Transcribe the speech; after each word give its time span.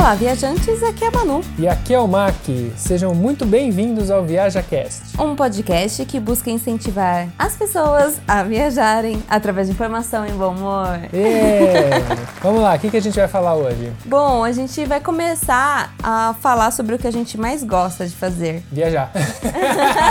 Olá, 0.00 0.14
viajantes, 0.14 0.82
aqui 0.82 1.04
é 1.04 1.08
a 1.08 1.10
Manu. 1.10 1.42
E 1.58 1.68
aqui 1.68 1.92
é 1.92 1.98
o 2.00 2.08
Mac. 2.08 2.34
Sejam 2.74 3.14
muito 3.14 3.44
bem-vindos 3.44 4.10
ao 4.10 4.24
ViajaCast. 4.24 5.20
Um 5.20 5.36
podcast 5.36 6.02
que 6.06 6.18
busca 6.18 6.50
incentivar 6.50 7.28
as 7.38 7.54
pessoas 7.54 8.18
a 8.26 8.42
viajarem 8.42 9.22
através 9.28 9.66
de 9.66 9.74
informação 9.74 10.26
e 10.26 10.32
bom 10.32 10.54
humor. 10.54 10.98
É. 11.12 11.90
Vamos 12.40 12.62
lá, 12.62 12.76
o 12.76 12.78
que, 12.78 12.88
que 12.88 12.96
a 12.96 13.02
gente 13.02 13.14
vai 13.14 13.28
falar 13.28 13.54
hoje? 13.54 13.92
Bom, 14.06 14.42
a 14.42 14.50
gente 14.52 14.86
vai 14.86 15.02
começar 15.02 15.92
a 16.02 16.34
falar 16.40 16.70
sobre 16.70 16.94
o 16.94 16.98
que 16.98 17.06
a 17.06 17.12
gente 17.12 17.36
mais 17.36 17.62
gosta 17.62 18.06
de 18.06 18.16
fazer. 18.16 18.62
Viajar. 18.72 19.12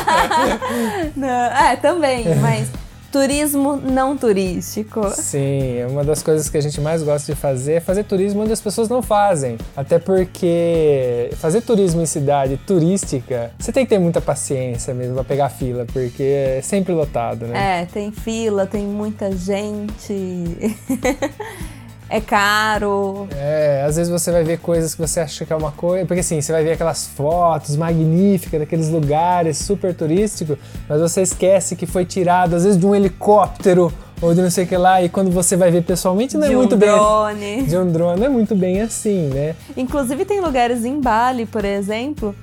Não, 1.18 1.28
é, 1.28 1.76
também, 1.78 2.36
mas 2.36 2.70
turismo 3.12 3.76
não 3.76 4.18
turístico. 4.18 5.10
Sim, 5.12 5.78
é 5.80 5.88
uma 5.88 6.04
das 6.04 6.21
coisas 6.21 6.50
que 6.50 6.57
a 6.57 6.62
gente 6.62 6.80
mais 6.80 7.04
gosta 7.04 7.34
de 7.34 7.39
fazer 7.39 7.74
é 7.74 7.80
fazer 7.80 8.04
turismo 8.04 8.42
onde 8.42 8.52
as 8.54 8.62
pessoas 8.62 8.89
não 8.89 9.02
fazem. 9.02 9.57
Até 9.75 10.00
porque 10.00 11.29
fazer 11.36 11.61
turismo 11.61 12.01
em 12.01 12.06
cidade 12.06 12.57
turística, 12.57 13.51
você 13.57 13.71
tem 13.71 13.86
que 13.86 13.89
ter 13.89 14.00
muita 14.00 14.21
paciência 14.21 14.93
mesmo 14.93 15.15
pra 15.15 15.24
pegar 15.24 15.50
fila, 15.50 15.86
porque 15.92 16.24
é 16.24 16.61
sempre 16.61 16.93
lotado, 16.93 17.46
né? 17.48 17.82
É, 17.82 17.86
tem 17.86 18.11
fila, 18.11 18.65
tem 18.65 18.86
muita 18.86 19.32
gente. 19.36 20.14
é 22.10 22.20
caro. 22.20 23.28
É, 23.36 23.84
às 23.88 23.96
vezes 23.96 24.12
você 24.12 24.32
vai 24.32 24.44
ver 24.44 24.60
coisas 24.60 24.96
que 24.96 25.02
você 25.02 25.20
acha 25.20 25.46
que 25.46 25.54
é 25.54 25.56
uma 25.56 25.72
coisa. 25.72 26.06
Porque 26.06 26.22
assim, 26.22 26.42
você 26.42 26.52
vai 26.52 26.64
ver 26.64 26.74
aquelas 26.74 27.08
fotos 27.08 27.76
magníficas 27.76 28.60
daqueles 28.60 28.90
lugares 28.90 29.58
super 29.58 29.94
turísticos, 29.94 30.58
mas 30.88 31.00
você 31.00 31.22
esquece 31.22 31.76
que 31.76 31.86
foi 31.86 32.06
tirado, 32.06 32.56
às 32.56 32.64
vezes, 32.64 32.80
de 32.80 32.86
um 32.86 32.95
helicóptero 32.95 33.94
ou 34.22 34.34
de 34.34 34.42
não 34.42 34.50
sei 34.50 34.66
o 34.66 34.68
que 34.68 34.76
lá, 34.76 35.02
e 35.02 35.08
quando 35.08 35.32
você 35.32 35.56
vai 35.56 35.72
ver 35.72 35.82
pessoalmente 35.82 36.36
não 36.36 36.45
é 36.45 36.50
de 36.50 36.56
muito 36.56 36.76
um 36.76 36.78
bem. 36.78 36.90
drone. 36.90 37.64
De 37.64 37.78
um 37.78 37.90
drone, 37.90 38.20
não 38.20 38.26
é 38.26 38.30
muito 38.30 38.54
bem 38.54 38.82
assim, 38.82 39.30
né? 39.30 39.56
Inclusive 39.78 40.26
tem 40.26 40.42
lugares 40.42 40.84
em 40.84 41.00
Bali, 41.00 41.46
por 41.46 41.64
exemplo, 41.64 42.36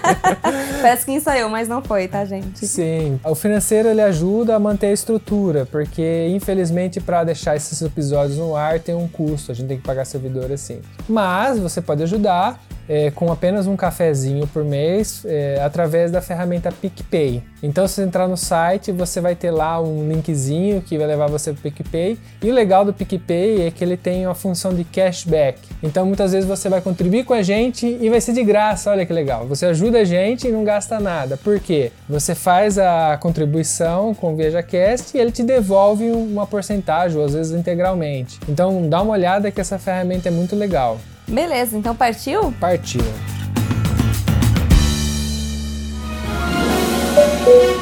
Parece 0.80 1.04
que 1.04 1.12
ensaiou, 1.12 1.50
mas 1.50 1.68
não 1.68 1.82
foi, 1.82 2.08
tá, 2.08 2.24
gente? 2.24 2.66
Sim, 2.66 3.20
o 3.22 3.34
financeiro 3.34 3.86
ele 3.86 4.00
ajuda 4.00 4.56
a 4.56 4.58
manter 4.58 4.86
a 4.86 4.92
estrutura, 4.94 5.66
porque 5.66 6.26
infelizmente 6.34 7.02
para 7.02 7.22
deixar 7.22 7.54
esses 7.54 7.82
episódios 7.82 8.38
no 8.38 8.56
ar 8.56 8.80
tem 8.80 8.94
um 8.94 9.06
custo, 9.06 9.52
a 9.52 9.54
gente 9.54 9.68
tem 9.68 9.76
que 9.76 9.82
pagar 9.82 10.06
servidor 10.06 10.50
assim. 10.50 10.80
Mas 11.08 11.58
você 11.58 11.80
pode 11.80 12.02
ajudar 12.02 12.60
é, 12.88 13.10
com 13.10 13.30
apenas 13.30 13.66
um 13.66 13.76
cafezinho 13.76 14.46
por 14.46 14.64
mês 14.64 15.22
é, 15.26 15.60
através 15.62 16.10
da 16.10 16.22
ferramenta 16.22 16.72
PicPay. 16.72 17.42
Então, 17.62 17.86
se 17.86 17.94
você 17.94 18.02
entrar 18.02 18.26
no 18.26 18.36
site, 18.36 18.92
você 18.92 19.20
vai 19.20 19.34
ter 19.34 19.50
lá 19.50 19.80
um 19.80 20.08
linkzinho 20.08 20.80
que 20.80 20.96
vai 20.96 21.06
levar 21.06 21.26
você 21.28 21.52
para 21.52 21.58
o 21.58 21.62
PicPay. 21.62 22.16
E 22.42 22.50
o 22.50 22.54
legal 22.54 22.84
do 22.84 22.94
PicPay 22.94 23.66
é 23.66 23.70
que 23.70 23.84
ele 23.84 23.96
tem 23.96 24.26
uma 24.26 24.34
função 24.34 24.72
de 24.72 24.84
cashback. 24.84 25.58
Então, 25.82 26.06
muitas 26.06 26.32
vezes 26.32 26.48
você 26.48 26.68
vai 26.68 26.80
contribuir 26.80 27.24
com 27.24 27.34
a 27.34 27.42
gente 27.42 27.86
e 28.00 28.08
vai 28.08 28.20
ser 28.20 28.32
de 28.32 28.44
graça. 28.44 28.90
Olha 28.90 29.04
que 29.04 29.12
legal. 29.12 29.44
Você 29.46 29.66
ajuda 29.66 29.98
a 29.98 30.04
gente 30.04 30.46
e 30.46 30.52
não 30.52 30.64
gasta 30.64 31.00
nada. 31.00 31.36
Por 31.36 31.58
quê? 31.58 31.90
Você 32.08 32.34
faz 32.34 32.78
a 32.78 33.18
contribuição 33.20 34.14
com 34.14 34.32
o 34.32 34.36
ViajaCast 34.36 35.16
e 35.16 35.20
ele 35.20 35.32
te 35.32 35.42
devolve 35.42 36.10
uma 36.10 36.46
porcentagem, 36.46 37.18
ou 37.18 37.24
às 37.24 37.34
vezes 37.34 37.58
integralmente. 37.58 38.38
Então, 38.48 38.88
dá 38.88 39.02
uma 39.02 39.12
olhada 39.12 39.50
que 39.50 39.60
essa 39.60 39.78
ferramenta 39.78 40.28
é 40.28 40.30
muito 40.30 40.54
legal. 40.54 40.97
Beleza, 41.28 41.76
então 41.76 41.94
partiu? 41.94 42.50
Partiu. 42.58 43.02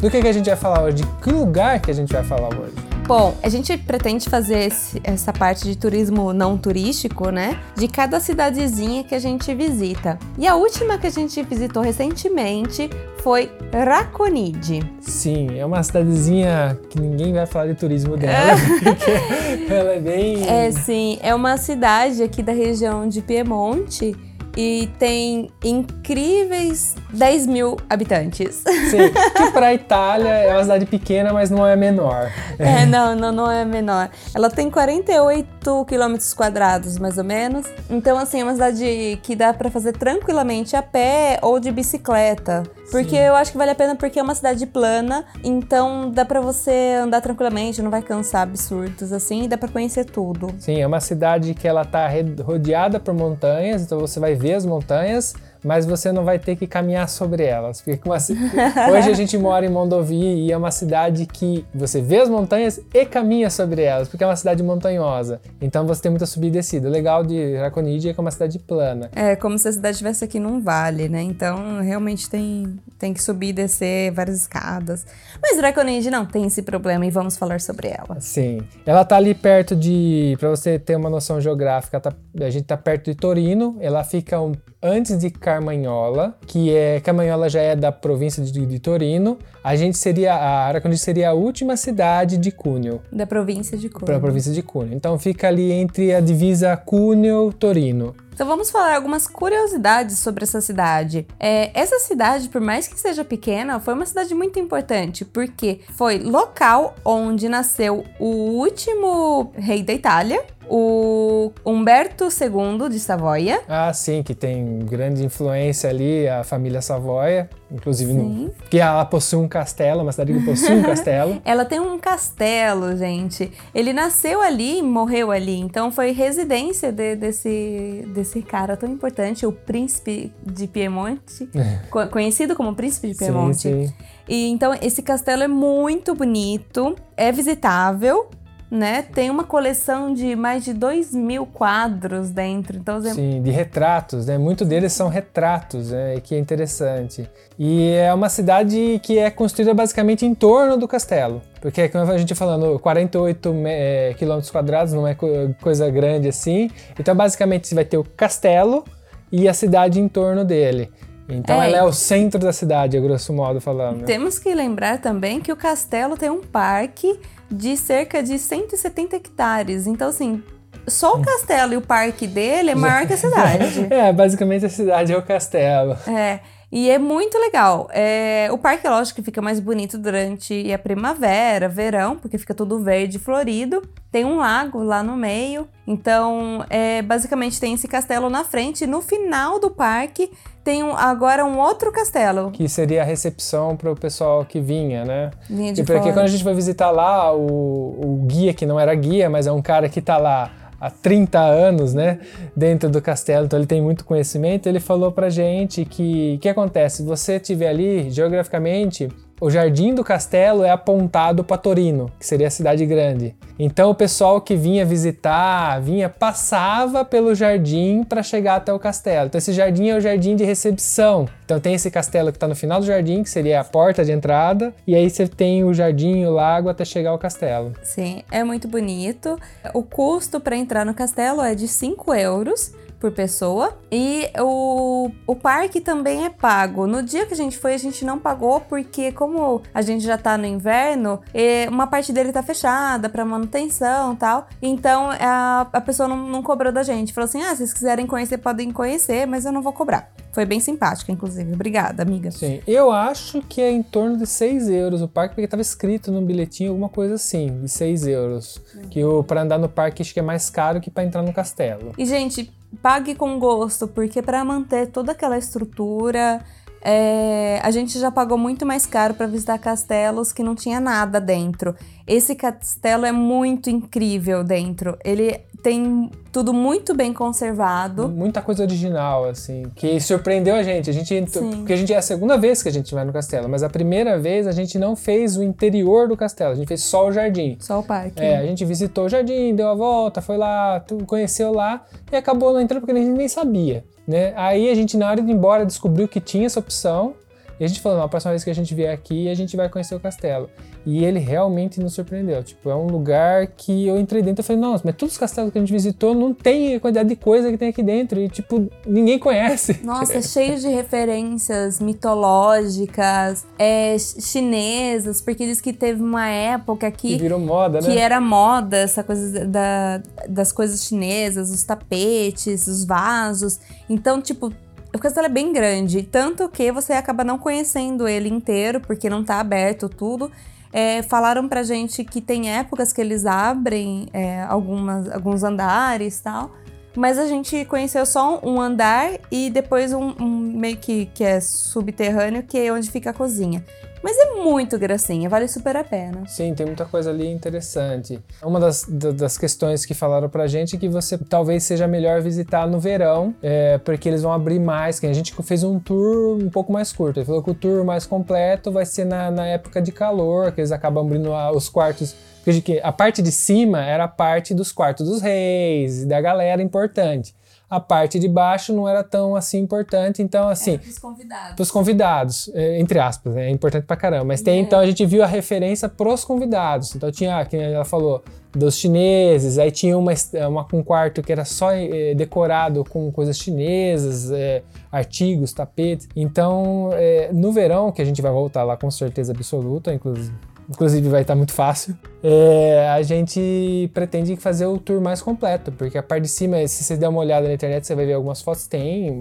Do 0.00 0.08
que, 0.10 0.22
que 0.22 0.28
a 0.28 0.32
gente 0.32 0.46
vai 0.46 0.56
falar 0.56 0.82
hoje? 0.82 0.96
De 0.98 1.06
que 1.22 1.30
lugar 1.30 1.80
que 1.80 1.90
a 1.90 1.94
gente 1.94 2.12
vai 2.12 2.22
falar 2.24 2.48
hoje? 2.48 2.89
Bom, 3.10 3.34
a 3.42 3.48
gente 3.48 3.76
pretende 3.76 4.30
fazer 4.30 4.68
esse- 4.68 5.00
essa 5.02 5.32
parte 5.32 5.64
de 5.64 5.76
turismo 5.76 6.32
não 6.32 6.56
turístico, 6.56 7.28
né? 7.30 7.58
De 7.74 7.88
cada 7.88 8.20
cidadezinha 8.20 9.02
que 9.02 9.16
a 9.16 9.18
gente 9.18 9.52
visita. 9.52 10.16
E 10.38 10.46
a 10.46 10.54
última 10.54 10.96
que 10.96 11.08
a 11.08 11.10
gente 11.10 11.42
visitou 11.42 11.82
recentemente 11.82 12.88
foi 13.20 13.50
Raconide. 13.72 14.80
Sim, 15.00 15.58
é 15.58 15.66
uma 15.66 15.82
cidadezinha 15.82 16.78
que 16.88 17.00
ninguém 17.00 17.32
vai 17.32 17.46
falar 17.46 17.66
de 17.66 17.74
turismo 17.74 18.16
dela, 18.16 18.52
porque 18.84 19.72
ela 19.72 19.90
é 19.94 19.98
bem. 19.98 20.48
É, 20.48 20.70
sim, 20.70 21.18
é 21.20 21.34
uma 21.34 21.56
cidade 21.56 22.22
aqui 22.22 22.44
da 22.44 22.52
região 22.52 23.08
de 23.08 23.20
Piemonte 23.22 24.14
e 24.56 24.88
tem 24.98 25.50
incríveis 25.64 26.94
10 27.12 27.46
mil 27.46 27.76
habitantes. 27.88 28.62
Sim, 28.90 29.10
que 29.36 29.50
pra 29.52 29.72
Itália 29.74 30.28
é 30.28 30.52
uma 30.52 30.62
cidade 30.62 30.86
pequena, 30.86 31.32
mas 31.32 31.50
não 31.50 31.66
é 31.66 31.76
menor. 31.76 32.30
É, 32.58 32.84
não, 32.86 33.14
não, 33.14 33.32
não 33.32 33.50
é 33.50 33.64
menor. 33.64 34.10
Ela 34.34 34.50
tem 34.50 34.70
48 34.70 35.84
quilômetros 35.86 36.34
quadrados, 36.34 36.98
mais 36.98 37.18
ou 37.18 37.24
menos. 37.24 37.66
Então, 37.88 38.18
assim, 38.18 38.40
é 38.40 38.44
uma 38.44 38.52
cidade 38.52 39.18
que 39.22 39.34
dá 39.34 39.52
pra 39.52 39.70
fazer 39.70 39.92
tranquilamente 39.92 40.76
a 40.76 40.82
pé 40.82 41.38
ou 41.42 41.58
de 41.58 41.70
bicicleta. 41.70 42.62
Porque 42.90 43.10
Sim. 43.10 43.18
eu 43.18 43.36
acho 43.36 43.52
que 43.52 43.58
vale 43.58 43.70
a 43.70 43.74
pena 43.74 43.94
porque 43.94 44.18
é 44.18 44.22
uma 44.22 44.34
cidade 44.34 44.66
plana, 44.66 45.24
então 45.44 46.10
dá 46.10 46.24
pra 46.24 46.40
você 46.40 46.98
andar 47.02 47.20
tranquilamente, 47.20 47.80
não 47.80 47.90
vai 47.90 48.02
cansar 48.02 48.42
absurdos 48.42 49.12
assim, 49.12 49.44
e 49.44 49.48
dá 49.48 49.56
pra 49.56 49.68
conhecer 49.68 50.04
tudo. 50.04 50.52
Sim, 50.58 50.80
é 50.80 50.86
uma 50.86 51.00
cidade 51.00 51.54
que 51.54 51.68
ela 51.68 51.84
tá 51.84 52.08
rodeada 52.42 52.98
por 52.98 53.14
montanhas, 53.14 53.82
então 53.82 53.98
você 53.98 54.18
vai 54.18 54.34
ver 54.34 54.54
as 54.54 54.66
montanhas, 54.66 55.34
mas 55.64 55.86
você 55.86 56.12
não 56.12 56.24
vai 56.24 56.38
ter 56.38 56.56
que 56.56 56.66
caminhar 56.66 57.08
sobre 57.08 57.44
elas. 57.44 57.80
Porque 57.80 58.00
hoje 58.08 59.10
a 59.10 59.14
gente 59.14 59.36
mora 59.38 59.64
em 59.66 59.68
Mondovi 59.68 60.46
e 60.46 60.52
é 60.52 60.56
uma 60.56 60.70
cidade 60.70 61.26
que 61.26 61.64
você 61.74 62.00
vê 62.00 62.20
as 62.20 62.28
montanhas 62.28 62.80
e 62.92 63.06
caminha 63.06 63.50
sobre 63.50 63.82
elas, 63.82 64.08
porque 64.08 64.24
é 64.24 64.26
uma 64.26 64.36
cidade 64.36 64.62
montanhosa. 64.62 65.40
Então 65.60 65.86
você 65.86 66.02
tem 66.02 66.10
muita 66.10 66.26
subida 66.26 66.56
e 66.56 66.60
descida. 66.60 66.88
O 66.88 66.90
legal 66.90 67.24
de 67.24 67.56
Raconide 67.56 68.08
é 68.08 68.14
que 68.14 68.20
é 68.20 68.22
uma 68.22 68.30
cidade 68.30 68.58
plana. 68.58 69.10
É 69.14 69.36
como 69.36 69.58
se 69.58 69.68
a 69.68 69.72
cidade 69.72 69.92
estivesse 69.92 70.24
aqui 70.24 70.38
num 70.38 70.60
vale, 70.60 71.08
né? 71.08 71.22
Então 71.22 71.80
realmente 71.80 72.28
tem, 72.28 72.78
tem 72.98 73.12
que 73.12 73.22
subir 73.22 73.48
e 73.48 73.52
descer 73.52 74.12
várias 74.12 74.42
escadas. 74.42 75.06
Mas 75.42 75.56
Draconide 75.56 76.10
não 76.10 76.24
tem 76.26 76.46
esse 76.46 76.62
problema 76.62 77.04
e 77.06 77.10
vamos 77.10 77.36
falar 77.36 77.60
sobre 77.60 77.88
ela. 77.88 78.20
Sim. 78.20 78.60
Ela 78.84 79.04
tá 79.04 79.16
ali 79.16 79.34
perto 79.34 79.74
de. 79.76 80.36
Pra 80.38 80.48
você 80.50 80.78
ter 80.78 80.96
uma 80.96 81.10
noção 81.10 81.40
geográfica, 81.40 82.00
tá- 82.00 82.12
a 82.40 82.50
gente 82.50 82.64
tá 82.64 82.76
perto 82.76 83.06
de 83.06 83.14
Torino. 83.14 83.76
Ela 83.80 84.04
fica 84.04 84.40
um 84.40 84.52
antes 84.82 85.18
de 85.18 85.30
Carmanhola, 85.30 86.36
que 86.46 86.74
é 86.74 87.00
Carmanhola 87.00 87.48
já 87.48 87.60
é 87.60 87.76
da 87.76 87.92
província 87.92 88.42
de, 88.42 88.66
de 88.66 88.78
Torino. 88.78 89.38
A 89.62 89.76
gente 89.76 89.98
seria 89.98 90.34
a 90.34 90.66
Araconde 90.66 90.96
seria 90.96 91.30
a 91.30 91.32
última 91.32 91.76
cidade 91.76 92.38
de 92.38 92.50
Cuneo, 92.50 93.02
Da 93.12 93.26
província 93.26 93.76
de 93.76 93.88
Cunha. 93.88 94.06
para 94.06 94.16
a 94.16 94.20
província 94.20 94.52
de 94.52 94.62
Cuneo. 94.62 94.94
Então 94.94 95.18
fica 95.18 95.48
ali 95.48 95.70
entre 95.70 96.14
a 96.14 96.20
divisa 96.20 96.76
Cuneo-Torino. 96.76 98.14
Então 98.32 98.48
vamos 98.48 98.70
falar 98.70 98.94
algumas 98.94 99.26
curiosidades 99.26 100.18
sobre 100.18 100.44
essa 100.44 100.62
cidade. 100.62 101.26
É, 101.38 101.78
essa 101.78 101.98
cidade, 101.98 102.48
por 102.48 102.60
mais 102.60 102.88
que 102.88 102.98
seja 102.98 103.22
pequena, 103.22 103.78
foi 103.80 103.92
uma 103.92 104.06
cidade 104.06 104.34
muito 104.34 104.58
importante, 104.58 105.26
porque 105.26 105.80
foi 105.94 106.18
local 106.18 106.94
onde 107.04 107.50
nasceu 107.50 108.02
o 108.18 108.24
último 108.24 109.52
rei 109.54 109.82
da 109.82 109.92
Itália, 109.92 110.42
o 110.72 111.52
Humberto 111.66 112.28
II 112.28 112.88
de 112.88 113.00
Savoia. 113.00 113.60
Ah, 113.68 113.92
sim, 113.92 114.22
que 114.22 114.34
tem 114.34 114.78
grande 114.80 115.24
influência 115.24 115.90
ali 115.90 116.28
a 116.28 116.44
família 116.44 116.80
Savoia, 116.80 117.50
inclusive 117.70 118.12
no, 118.12 118.22
Sim. 118.22 118.50
que 118.70 118.78
ela 118.78 119.04
possui 119.04 119.38
um 119.40 119.48
castelo, 119.48 120.02
uma 120.02 120.12
cidade 120.12 120.32
que 120.32 120.44
possui 120.44 120.76
um 120.76 120.82
castelo. 120.82 121.40
Ela 121.44 121.64
tem 121.64 121.80
um 121.80 121.98
castelo, 121.98 122.96
gente. 122.96 123.50
Ele 123.74 123.92
nasceu 123.92 124.40
ali 124.40 124.78
e 124.78 124.82
morreu 124.82 125.30
ali, 125.32 125.58
então 125.58 125.90
foi 125.90 126.12
residência 126.12 126.92
de- 126.92 127.16
desse, 127.16 128.04
desse 128.14 128.40
cara 128.42 128.76
tão 128.76 128.88
importante, 128.88 129.44
o 129.44 129.52
príncipe 129.52 130.32
de 130.46 130.66
Piemonte, 130.68 131.48
co- 131.90 132.06
conhecido 132.08 132.54
como 132.54 132.74
príncipe 132.74 133.08
de 133.08 133.14
sim, 133.14 133.24
Piemonte. 133.24 133.58
sim. 133.58 133.92
E 134.28 134.48
então 134.50 134.72
esse 134.80 135.02
castelo 135.02 135.42
é 135.42 135.48
muito 135.48 136.14
bonito, 136.14 136.94
é 137.16 137.32
visitável, 137.32 138.28
né? 138.70 139.02
Tem 139.02 139.28
uma 139.30 139.42
coleção 139.44 140.14
de 140.14 140.36
mais 140.36 140.64
de 140.64 140.72
2 140.72 141.12
mil 141.12 141.44
quadros 141.44 142.30
dentro. 142.30 142.76
Então, 142.76 142.98
é- 142.98 143.12
Sim, 143.14 143.42
de 143.42 143.50
retratos, 143.50 144.26
né? 144.26 144.38
Muito 144.38 144.64
deles 144.64 144.92
são 144.92 145.08
retratos, 145.08 145.90
né? 145.90 146.20
Que 146.22 146.34
é 146.34 146.38
interessante. 146.38 147.28
E 147.58 147.90
é 147.92 148.12
uma 148.14 148.28
cidade 148.28 149.00
que 149.02 149.18
é 149.18 149.30
construída 149.30 149.74
basicamente 149.74 150.24
em 150.24 150.34
torno 150.34 150.76
do 150.76 150.86
castelo. 150.86 151.42
Porque, 151.60 151.88
como 151.88 152.10
a 152.10 152.16
gente 152.18 152.34
falando, 152.34 152.78
48 152.78 153.52
me- 153.52 153.70
eh, 153.70 154.14
quilômetros 154.16 154.50
quadrados 154.50 154.92
não 154.92 155.06
é 155.06 155.14
co- 155.14 155.26
coisa 155.60 155.90
grande 155.90 156.28
assim. 156.28 156.70
Então, 156.98 157.14
basicamente, 157.14 157.66
você 157.66 157.74
vai 157.74 157.84
ter 157.84 157.98
o 157.98 158.04
castelo 158.04 158.84
e 159.32 159.48
a 159.48 159.52
cidade 159.54 160.00
em 160.00 160.08
torno 160.08 160.44
dele. 160.44 160.90
Então, 161.28 161.60
É. 161.62 161.68
ela 161.68 161.76
é 161.78 161.82
o 161.82 161.92
centro 161.92 162.40
da 162.40 162.52
cidade, 162.52 162.96
a 162.96 163.00
grosso 163.00 163.32
modo 163.32 163.60
falando. 163.60 164.04
temos 164.04 164.38
que 164.38 164.52
lembrar 164.54 164.98
também 165.00 165.40
que 165.40 165.52
o 165.52 165.56
castelo 165.56 166.16
tem 166.16 166.28
um 166.30 166.40
parque 166.40 167.18
de 167.50 167.76
cerca 167.76 168.22
de 168.22 168.38
170 168.38 169.16
hectares. 169.16 169.86
Então, 169.86 170.08
assim, 170.08 170.42
só 170.88 171.14
o 171.14 171.22
castelo 171.22 171.74
e 171.74 171.76
o 171.76 171.80
parque 171.82 172.26
dele 172.26 172.70
é 172.70 172.74
maior 172.74 173.06
que 173.06 173.12
a 173.12 173.16
cidade. 173.18 173.86
É, 173.90 174.12
basicamente 174.12 174.66
a 174.66 174.68
cidade 174.70 175.12
é 175.12 175.16
o 175.16 175.22
castelo. 175.22 175.96
É, 176.08 176.40
e 176.72 176.88
é 176.90 176.98
muito 176.98 177.36
legal. 177.38 177.88
É, 177.92 178.48
o 178.52 178.58
parque, 178.58 178.86
lógico, 178.88 179.16
que 179.16 179.22
fica 179.24 179.42
mais 179.42 179.58
bonito 179.58 179.98
durante 179.98 180.72
a 180.72 180.78
primavera, 180.78 181.68
verão, 181.68 182.16
porque 182.16 182.38
fica 182.38 182.54
tudo 182.54 182.78
verde 182.78 183.16
e 183.16 183.20
florido. 183.20 183.82
Tem 184.12 184.24
um 184.24 184.36
lago 184.38 184.82
lá 184.82 185.02
no 185.02 185.16
meio. 185.16 185.66
Então, 185.86 186.64
é, 186.70 187.02
basicamente, 187.02 187.60
tem 187.60 187.74
esse 187.74 187.88
castelo 187.88 188.30
na 188.30 188.44
frente. 188.44 188.86
No 188.86 189.00
final 189.00 189.58
do 189.58 189.70
parque, 189.70 190.30
tem 190.62 190.82
um- 190.84 190.96
agora 190.96 191.44
um 191.44 191.58
outro 191.58 191.90
castelo. 191.92 192.50
Que 192.52 192.68
seria 192.68 193.02
a 193.02 193.04
recepção 193.04 193.76
para 193.76 193.90
o 193.90 193.96
pessoal 193.96 194.44
que 194.44 194.60
vinha, 194.60 195.04
né? 195.04 195.30
Vinha 195.48 195.72
de 195.72 195.80
E 195.80 195.84
porque 195.84 196.00
fora. 196.00 196.12
quando 196.12 196.24
a 196.24 196.28
gente 196.28 196.42
foi 196.44 196.54
visitar 196.54 196.90
lá, 196.90 197.32
o, 197.34 197.40
o 197.40 198.24
guia, 198.26 198.54
que 198.54 198.64
não 198.66 198.78
era 198.78 198.94
guia, 198.94 199.28
mas 199.28 199.46
é 199.46 199.52
um 199.52 199.62
cara 199.62 199.88
que 199.88 200.00
tá 200.00 200.16
lá 200.16 200.50
há 200.80 200.90
30 200.90 201.38
anos, 201.38 201.92
né, 201.92 202.20
dentro 202.56 202.88
do 202.88 203.02
castelo, 203.02 203.46
então 203.46 203.58
ele 203.58 203.66
tem 203.66 203.82
muito 203.82 204.04
conhecimento, 204.04 204.66
ele 204.66 204.80
falou 204.80 205.12
pra 205.12 205.28
gente 205.28 205.84
que 205.84 206.36
o 206.36 206.38
que 206.40 206.48
acontece, 206.48 207.02
você 207.02 207.36
estiver 207.36 207.68
ali, 207.68 208.10
geograficamente, 208.10 209.08
o 209.40 209.50
jardim 209.50 209.94
do 209.94 210.04
castelo 210.04 210.62
é 210.62 210.70
apontado 210.70 211.42
para 211.42 211.56
Torino, 211.56 212.12
que 212.18 212.26
seria 212.26 212.48
a 212.48 212.50
cidade 212.50 212.84
grande. 212.84 213.34
Então 213.58 213.90
o 213.90 213.94
pessoal 213.94 214.40
que 214.40 214.54
vinha 214.54 214.84
visitar, 214.84 215.80
vinha 215.80 216.08
passava 216.08 217.04
pelo 217.04 217.34
jardim 217.34 218.04
para 218.04 218.22
chegar 218.22 218.56
até 218.56 218.72
o 218.72 218.78
castelo. 218.78 219.26
Então 219.26 219.38
esse 219.38 219.52
jardim 219.52 219.88
é 219.88 219.96
o 219.96 220.00
jardim 220.00 220.36
de 220.36 220.44
recepção. 220.44 221.26
Então 221.44 221.58
tem 221.58 221.74
esse 221.74 221.90
castelo 221.90 222.30
que 222.30 222.36
está 222.36 222.46
no 222.46 222.54
final 222.54 222.80
do 222.80 222.86
jardim, 222.86 223.22
que 223.22 223.30
seria 223.30 223.60
a 223.60 223.64
porta 223.64 224.04
de 224.04 224.12
entrada, 224.12 224.74
e 224.86 224.94
aí 224.94 225.08
você 225.08 225.26
tem 225.26 225.64
o 225.64 225.72
jardim, 225.72 226.24
o 226.24 226.32
lago 226.32 226.68
até 226.68 226.84
chegar 226.84 227.10
ao 227.10 227.18
castelo. 227.18 227.72
Sim, 227.82 228.22
é 228.30 228.44
muito 228.44 228.68
bonito. 228.68 229.38
O 229.72 229.82
custo 229.82 230.38
para 230.38 230.56
entrar 230.56 230.84
no 230.84 230.92
castelo 230.92 231.40
é 231.40 231.54
de 231.54 231.66
5 231.66 232.14
euros 232.14 232.72
por 233.00 233.10
pessoa. 233.10 233.76
E 233.90 234.28
o, 234.38 235.10
o 235.26 235.34
parque 235.34 235.80
também 235.80 236.26
é 236.26 236.30
pago. 236.30 236.86
No 236.86 237.02
dia 237.02 237.26
que 237.26 237.32
a 237.32 237.36
gente 237.36 237.58
foi, 237.58 237.74
a 237.74 237.78
gente 237.78 238.04
não 238.04 238.18
pagou, 238.18 238.60
porque 238.60 239.10
como 239.10 239.62
a 239.72 239.82
gente 239.82 240.04
já 240.04 240.18
tá 240.18 240.36
no 240.36 240.46
inverno, 240.46 241.20
uma 241.68 241.86
parte 241.86 242.12
dele 242.12 242.30
tá 242.30 242.42
fechada 242.42 243.08
para 243.08 243.24
manutenção 243.24 244.12
e 244.12 244.16
tal. 244.16 244.46
Então 244.60 245.10
a, 245.10 245.66
a 245.72 245.80
pessoa 245.80 246.08
não, 246.08 246.28
não 246.28 246.42
cobrou 246.42 246.70
da 246.70 246.82
gente. 246.82 247.12
Falou 247.12 247.24
assim: 247.24 247.42
ah, 247.42 247.50
se 247.50 247.58
vocês 247.58 247.72
quiserem 247.72 248.06
conhecer, 248.06 248.38
podem 248.38 248.70
conhecer, 248.70 249.26
mas 249.26 249.46
eu 249.46 249.52
não 249.52 249.62
vou 249.62 249.72
cobrar. 249.72 250.12
Foi 250.32 250.44
bem 250.44 250.60
simpática, 250.60 251.10
inclusive. 251.10 251.52
Obrigada, 251.52 252.02
amiga. 252.02 252.30
Sim, 252.30 252.60
eu 252.66 252.92
acho 252.92 253.42
que 253.42 253.60
é 253.60 253.70
em 253.70 253.82
torno 253.82 254.16
de 254.16 254.26
6 254.26 254.68
euros 254.68 255.02
o 255.02 255.08
parque, 255.08 255.34
porque 255.34 255.44
estava 255.44 255.60
escrito 255.60 256.12
no 256.12 256.22
bilhetinho 256.22 256.70
alguma 256.70 256.88
coisa 256.88 257.14
assim, 257.14 257.62
de 257.62 257.68
6 257.68 258.06
euros. 258.06 258.62
Que 258.90 259.02
o 259.04 259.24
para 259.24 259.42
andar 259.42 259.58
no 259.58 259.68
parque 259.68 260.02
acho 260.02 260.14
que 260.14 260.20
é 260.20 260.22
mais 260.22 260.48
caro 260.48 260.80
que 260.80 260.90
para 260.90 261.04
entrar 261.04 261.22
no 261.22 261.32
castelo. 261.32 261.92
E, 261.98 262.04
gente, 262.04 262.52
pague 262.82 263.14
com 263.14 263.38
gosto, 263.38 263.88
porque 263.88 264.22
para 264.22 264.44
manter 264.44 264.88
toda 264.88 265.12
aquela 265.12 265.38
estrutura, 265.38 266.44
é, 266.82 267.60
a 267.62 267.70
gente 267.70 267.98
já 267.98 268.10
pagou 268.10 268.38
muito 268.38 268.64
mais 268.64 268.86
caro 268.86 269.14
para 269.14 269.26
visitar 269.26 269.58
castelos 269.58 270.32
que 270.32 270.42
não 270.42 270.54
tinha 270.54 270.80
nada 270.80 271.20
dentro. 271.20 271.74
Esse 272.06 272.34
castelo 272.34 273.04
é 273.04 273.12
muito 273.12 273.68
incrível 273.68 274.42
dentro. 274.42 274.96
Ele 275.04 275.40
tem 275.62 276.10
tudo 276.32 276.52
muito 276.52 276.94
bem 276.94 277.12
conservado. 277.12 278.08
Muita 278.08 278.40
coisa 278.40 278.62
original, 278.62 279.24
assim, 279.28 279.64
que 279.74 280.00
surpreendeu 280.00 280.54
a 280.54 280.62
gente. 280.62 280.88
A 280.88 280.92
gente 280.92 281.14
entrou- 281.14 281.50
Sim. 281.50 281.58
porque 281.58 281.72
a 281.72 281.76
gente 281.76 281.92
é 281.92 281.96
a 281.96 282.02
segunda 282.02 282.36
vez 282.36 282.62
que 282.62 282.68
a 282.68 282.72
gente 282.72 282.94
vai 282.94 283.04
no 283.04 283.12
castelo, 283.12 283.48
mas 283.48 283.62
a 283.62 283.68
primeira 283.68 284.18
vez 284.18 284.46
a 284.46 284.52
gente 284.52 284.78
não 284.78 284.94
fez 284.96 285.36
o 285.36 285.42
interior 285.42 286.08
do 286.08 286.16
castelo, 286.16 286.52
a 286.52 286.54
gente 286.54 286.66
fez 286.68 286.82
só 286.82 287.08
o 287.08 287.12
jardim. 287.12 287.56
Só 287.60 287.80
o 287.80 287.82
parque. 287.82 288.20
É, 288.22 288.38
a 288.38 288.46
gente 288.46 288.64
visitou 288.64 289.04
o 289.04 289.08
jardim, 289.08 289.54
deu 289.54 289.68
a 289.68 289.74
volta, 289.74 290.20
foi 290.20 290.36
lá, 290.36 290.84
conheceu 291.06 291.52
lá 291.52 291.84
e 292.10 292.16
acabou 292.16 292.52
não 292.52 292.60
entrando 292.60 292.80
porque 292.80 292.92
a 292.92 293.00
gente 293.02 293.10
nem 293.16 293.28
sabia, 293.28 293.84
né? 294.06 294.32
Aí 294.36 294.70
a 294.70 294.74
gente, 294.74 294.96
na 294.96 295.10
hora 295.10 295.20
de 295.22 295.30
ir 295.30 295.34
embora, 295.34 295.66
descobriu 295.66 296.06
que 296.08 296.20
tinha 296.20 296.46
essa 296.46 296.60
opção 296.60 297.14
e 297.60 297.64
a 297.64 297.68
gente 297.68 297.80
falou, 297.80 297.98
na 297.98 298.08
próxima 298.08 298.32
vez 298.32 298.42
que 298.42 298.48
a 298.50 298.54
gente 298.54 298.74
vier 298.74 298.92
aqui, 298.92 299.28
a 299.28 299.34
gente 299.34 299.54
vai 299.54 299.68
conhecer 299.68 299.94
o 299.94 300.00
castelo. 300.00 300.48
E 300.86 301.04
ele 301.04 301.18
realmente 301.18 301.78
nos 301.78 301.92
surpreendeu. 301.92 302.42
Tipo, 302.42 302.70
é 302.70 302.74
um 302.74 302.86
lugar 302.86 303.46
que 303.48 303.86
eu 303.86 304.00
entrei 304.00 304.22
dentro 304.22 304.42
e 304.42 304.44
falei, 304.44 304.60
nossa, 304.62 304.82
mas 304.86 304.96
todos 304.96 305.12
os 305.12 305.18
castelos 305.18 305.52
que 305.52 305.58
a 305.58 305.60
gente 305.60 305.70
visitou 305.72 306.14
não 306.14 306.32
tem 306.32 306.74
a 306.74 306.80
quantidade 306.80 307.10
de 307.10 307.16
coisa 307.16 307.50
que 307.50 307.58
tem 307.58 307.68
aqui 307.68 307.82
dentro. 307.82 308.18
E, 308.18 308.30
tipo, 308.30 308.66
ninguém 308.86 309.18
conhece. 309.18 309.78
Nossa, 309.84 310.14
é 310.14 310.22
cheio 310.22 310.58
de 310.58 310.68
referências 310.68 311.78
mitológicas, 311.80 313.46
é, 313.58 313.96
ch- 313.98 314.20
chinesas, 314.22 315.20
porque 315.20 315.44
diz 315.46 315.60
que 315.60 315.72
teve 315.72 316.02
uma 316.02 316.26
época 316.28 316.90
Que 316.90 317.08
que 317.10 317.16
virou 317.18 317.38
moda, 317.38 317.80
né? 317.80 317.86
que 317.86 317.98
era 317.98 318.20
moda, 318.20 318.78
essa 318.78 319.04
coisa 319.04 319.44
da, 319.46 320.00
das 320.28 320.50
coisas 320.52 320.82
chinesas, 320.84 321.50
os 321.50 321.62
tapetes, 321.62 322.66
os 322.66 322.84
vasos. 322.84 323.60
Então, 323.88 324.20
tipo, 324.22 324.52
o 324.92 324.98
castelo 324.98 325.26
é 325.26 325.30
bem 325.30 325.52
grande, 325.52 326.02
tanto 326.02 326.48
que 326.48 326.72
você 326.72 326.92
acaba 326.92 327.22
não 327.22 327.38
conhecendo 327.38 328.08
ele 328.08 328.28
inteiro, 328.28 328.80
porque 328.80 329.08
não 329.08 329.24
tá 329.24 329.38
aberto 329.38 329.88
tudo. 329.88 330.30
É, 330.72 331.02
falaram 331.02 331.48
pra 331.48 331.62
gente 331.62 332.04
que 332.04 332.20
tem 332.20 332.50
épocas 332.50 332.92
que 332.92 333.00
eles 333.00 333.26
abrem 333.26 334.08
é, 334.12 334.42
algumas, 334.42 335.10
alguns 335.10 335.42
andares 335.42 336.18
e 336.18 336.22
tal. 336.22 336.50
Mas 336.96 337.18
a 337.18 337.26
gente 337.26 337.64
conheceu 337.66 338.04
só 338.04 338.40
um 338.42 338.60
andar 338.60 339.12
e 339.30 339.48
depois 339.50 339.92
um, 339.92 340.12
um 340.20 340.26
meio 340.38 340.76
que, 340.76 341.06
que 341.06 341.22
é 341.24 341.40
subterrâneo, 341.40 342.42
que 342.42 342.58
é 342.58 342.72
onde 342.72 342.90
fica 342.90 343.10
a 343.10 343.12
cozinha. 343.14 343.64
Mas 344.02 344.16
é 344.16 344.42
muito 344.42 344.78
gracinha, 344.78 345.28
vale 345.28 345.46
super 345.46 345.76
a 345.76 345.84
pena. 345.84 346.26
Sim, 346.26 346.54
tem 346.54 346.64
muita 346.64 346.86
coisa 346.86 347.10
ali 347.10 347.30
interessante. 347.30 348.18
Uma 348.42 348.58
das, 348.58 348.84
da- 348.88 349.10
das 349.10 349.36
questões 349.36 349.84
que 349.84 349.92
falaram 349.92 350.26
pra 350.26 350.46
gente 350.46 350.74
é 350.74 350.78
que 350.78 350.88
você 350.88 351.18
talvez 351.18 351.64
seja 351.64 351.86
melhor 351.86 352.22
visitar 352.22 352.66
no 352.66 352.80
verão, 352.80 353.34
é, 353.42 353.76
porque 353.76 354.08
eles 354.08 354.22
vão 354.22 354.32
abrir 354.32 354.58
mais. 354.58 355.04
A 355.04 355.12
gente 355.12 355.34
fez 355.42 355.62
um 355.62 355.78
tour 355.78 356.38
um 356.42 356.48
pouco 356.48 356.72
mais 356.72 356.92
curto. 356.94 357.18
Ele 357.20 357.26
falou 357.26 357.42
que 357.42 357.50
o 357.50 357.54
tour 357.54 357.84
mais 357.84 358.06
completo 358.06 358.72
vai 358.72 358.86
ser 358.86 359.04
na, 359.04 359.30
na 359.30 359.46
época 359.46 359.82
de 359.82 359.92
calor, 359.92 360.50
que 360.52 360.62
eles 360.62 360.72
acabam 360.72 361.04
abrindo 361.04 361.30
os 361.54 361.68
quartos. 361.68 362.16
Porque 362.44 362.80
a 362.82 362.92
parte 362.92 363.20
de 363.22 363.30
cima 363.30 363.82
era 363.84 364.04
a 364.04 364.08
parte 364.08 364.54
dos 364.54 364.72
quartos 364.72 365.08
dos 365.08 365.20
reis 365.20 366.02
e 366.02 366.06
da 366.06 366.20
galera 366.20 366.62
importante. 366.62 367.34
A 367.68 367.78
parte 367.78 368.18
de 368.18 368.26
baixo 368.28 368.72
não 368.72 368.88
era 368.88 369.04
tão 369.04 369.36
assim 369.36 369.60
importante, 369.60 370.20
então 370.20 370.48
assim, 370.48 370.80
Os 370.88 370.98
convidados. 370.98 371.54
Pros 371.54 371.70
convidados, 371.70 372.50
é, 372.52 372.80
entre 372.80 372.98
aspas, 372.98 373.32
né? 373.32 373.46
é 373.46 373.50
importante 373.50 373.84
pra 373.86 373.96
caramba. 373.96 374.24
Mas 374.24 374.42
tem, 374.42 374.58
É. 374.58 374.60
então 374.60 374.80
a 374.80 374.86
gente 374.86 375.06
viu 375.06 375.22
a 375.22 375.26
referência 375.26 375.88
pros 375.88 376.24
convidados. 376.24 376.96
Então 376.96 377.12
tinha, 377.12 377.44
que 377.44 377.56
ela 377.56 377.84
falou, 377.84 378.24
dos 378.52 378.76
chineses. 378.76 379.56
Aí 379.56 379.70
tinha 379.70 379.96
uma, 379.96 380.12
uma, 380.48 380.66
um 380.72 380.82
quarto 380.82 381.22
que 381.22 381.30
era 381.30 381.44
só 381.44 381.70
é, 381.70 382.12
decorado 382.12 382.84
com 382.84 383.12
coisas 383.12 383.38
chinesas, 383.38 384.32
é, 384.32 384.64
artigos, 384.90 385.52
tapetes. 385.52 386.08
Então, 386.16 386.90
é, 386.94 387.30
no 387.32 387.52
verão, 387.52 387.92
que 387.92 388.02
a 388.02 388.04
gente 388.04 388.20
vai 388.20 388.32
voltar 388.32 388.64
lá 388.64 388.76
com 388.76 388.90
certeza 388.90 389.32
absoluta, 389.32 389.94
inclusive 389.94 390.34
inclusive 390.70 391.08
vai 391.08 391.22
estar 391.22 391.34
muito 391.34 391.52
fácil, 391.52 391.96
é, 392.22 392.88
a 392.90 393.02
gente 393.02 393.90
pretende 393.92 394.36
fazer 394.36 394.66
o 394.66 394.78
tour 394.78 395.00
mais 395.00 395.20
completo, 395.20 395.72
porque 395.72 395.98
a 395.98 396.02
parte 396.02 396.22
de 396.22 396.28
cima, 396.28 396.66
se 396.68 396.84
você 396.84 396.96
der 396.96 397.08
uma 397.08 397.20
olhada 397.20 397.48
na 397.48 397.54
internet, 397.54 397.84
você 397.84 397.94
vai 397.94 398.06
ver 398.06 398.12
algumas 398.12 398.40
fotos, 398.40 398.68
tem 398.68 399.18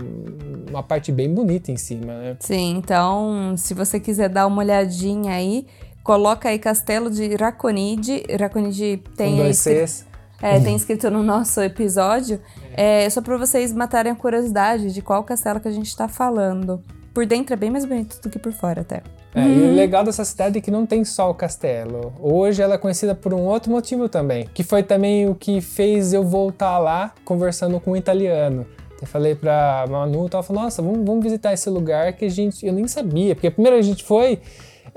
uma 0.70 0.84
parte 0.84 1.12
bem 1.12 1.34
bonita 1.34 1.72
em 1.72 1.78
cima, 1.78 2.14
né? 2.14 2.38
Sim, 2.40 2.78
então 2.78 3.56
se 3.58 3.74
você 3.74 4.00
quiser 4.00 4.30
dar 4.30 4.46
uma 4.46 4.60
olhadinha 4.62 5.34
aí, 5.34 5.66
coloca 6.04 6.50
aí 6.50 6.60
Castelo 6.60 7.10
de 7.10 7.36
Raconide. 7.36 8.24
Raconide 8.40 9.02
tem. 9.16 9.34
Um, 9.34 9.38
dois, 9.38 9.58
Cs. 9.58 10.08
É, 10.42 10.60
tem 10.60 10.76
escrito 10.76 11.10
no 11.12 11.22
nosso 11.22 11.62
episódio. 11.62 12.40
É, 12.74 13.10
só 13.10 13.22
para 13.22 13.38
vocês 13.38 13.74
matarem 13.74 14.12
a 14.12 14.16
curiosidade 14.16 14.94
de 14.94 15.02
qual 15.02 15.24
castelo 15.24 15.60
que 15.60 15.68
a 15.68 15.72
gente 15.72 15.88
está 15.88 16.08
falando. 16.08 16.82
Por 17.14 17.26
dentro 17.26 17.54
é 17.54 17.58
bem 17.58 17.70
mais 17.70 17.84
bonito 17.84 18.22
do 18.22 18.30
que 18.30 18.40
por 18.40 18.54
fora, 18.54 18.82
até. 18.82 19.04
É. 19.34 19.42
E 19.42 19.46
o 19.46 19.66
uhum. 19.66 19.76
legal 19.76 20.04
dessa 20.04 20.26
cidade 20.26 20.58
é 20.58 20.62
que 20.62 20.72
não 20.72 20.86
tem 20.86 21.04
só 21.04 21.30
o 21.30 21.34
castelo. 21.34 22.14
Hoje 22.20 22.62
ela 22.62 22.76
é 22.76 22.78
conhecida 22.78 23.14
por 23.14 23.34
um 23.34 23.42
outro 23.42 23.72
motivo 23.72 24.10
também, 24.10 24.50
que 24.54 24.64
foi 24.64 24.82
também 24.82 25.28
o 25.30 25.36
que 25.36 25.62
fez 25.62 26.14
eu 26.14 26.24
voltar 26.24 26.80
lá 26.80 27.14
conversando 27.24 27.80
com 27.80 27.92
um 27.92 27.96
italiano. 27.96 28.66
Eu 29.02 29.08
falei 29.08 29.36
pra 29.36 29.86
Manu, 29.90 30.28
ela 30.32 30.44
falou, 30.44 30.64
nossa, 30.64 30.82
vamos, 30.82 31.06
vamos 31.06 31.24
visitar 31.24 31.54
esse 31.54 31.70
lugar 31.70 32.12
que 32.14 32.26
a 32.26 32.30
gente, 32.30 32.66
eu 32.66 32.74
nem 32.74 32.88
sabia, 32.88 33.34
porque 33.34 33.48
a 33.48 33.52
primeira 33.52 33.78
a 33.78 33.82
gente 33.82 34.04
foi, 34.04 34.40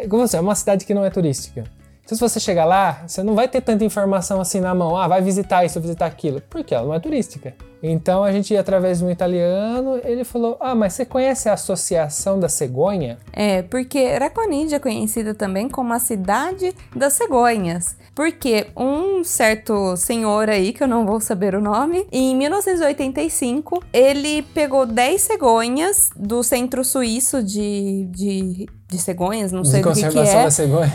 como 0.08 0.22
assim, 0.22 0.36
é 0.36 0.40
uma 0.40 0.54
cidade 0.54 0.84
que 0.84 0.94
não 0.94 1.04
é 1.04 1.10
turística. 1.10 1.64
Então, 2.04 2.16
se 2.16 2.20
você 2.20 2.40
chegar 2.40 2.64
lá, 2.64 3.04
você 3.06 3.22
não 3.22 3.34
vai 3.34 3.48
ter 3.48 3.60
tanta 3.60 3.84
informação 3.84 4.40
assim 4.40 4.60
na 4.60 4.74
mão, 4.74 4.96
ah, 4.96 5.06
vai 5.06 5.22
visitar 5.22 5.64
isso, 5.64 5.80
visitar 5.80 6.06
aquilo, 6.06 6.42
porque 6.50 6.74
ela 6.74 6.86
não 6.86 6.94
é 6.94 7.00
turística. 7.00 7.54
Então 7.82 8.22
a 8.22 8.30
gente 8.30 8.54
ia 8.54 8.60
através 8.60 9.00
de 9.00 9.04
um 9.04 9.10
italiano, 9.10 10.00
ele 10.04 10.22
falou: 10.22 10.56
Ah, 10.60 10.74
mas 10.74 10.92
você 10.92 11.04
conhece 11.04 11.48
a 11.48 11.54
Associação 11.54 12.38
da 12.38 12.48
Cegonha? 12.48 13.18
É, 13.32 13.62
porque 13.62 14.16
Raconide 14.16 14.74
é 14.76 14.78
conhecida 14.78 15.34
também 15.34 15.68
como 15.68 15.92
a 15.92 15.98
cidade 15.98 16.72
das 16.94 17.14
cegonhas. 17.14 17.96
Porque 18.14 18.66
um 18.76 19.24
certo 19.24 19.96
senhor 19.96 20.50
aí, 20.50 20.72
que 20.72 20.82
eu 20.82 20.88
não 20.88 21.06
vou 21.06 21.20
saber 21.20 21.54
o 21.54 21.60
nome, 21.60 22.06
em 22.12 22.36
1985, 22.36 23.82
ele 23.92 24.42
pegou 24.42 24.84
10 24.84 25.20
cegonhas 25.20 26.10
do 26.14 26.42
centro 26.42 26.84
suíço 26.84 27.42
de, 27.42 28.06
de 28.10 28.66
de 28.92 28.98
cegonhas, 28.98 29.50
não 29.50 29.64
sei 29.64 29.80
do 29.80 29.90
que, 29.90 30.06
que 30.06 30.18
é. 30.18 30.44
Da 30.44 30.50
cegonha. 30.50 30.92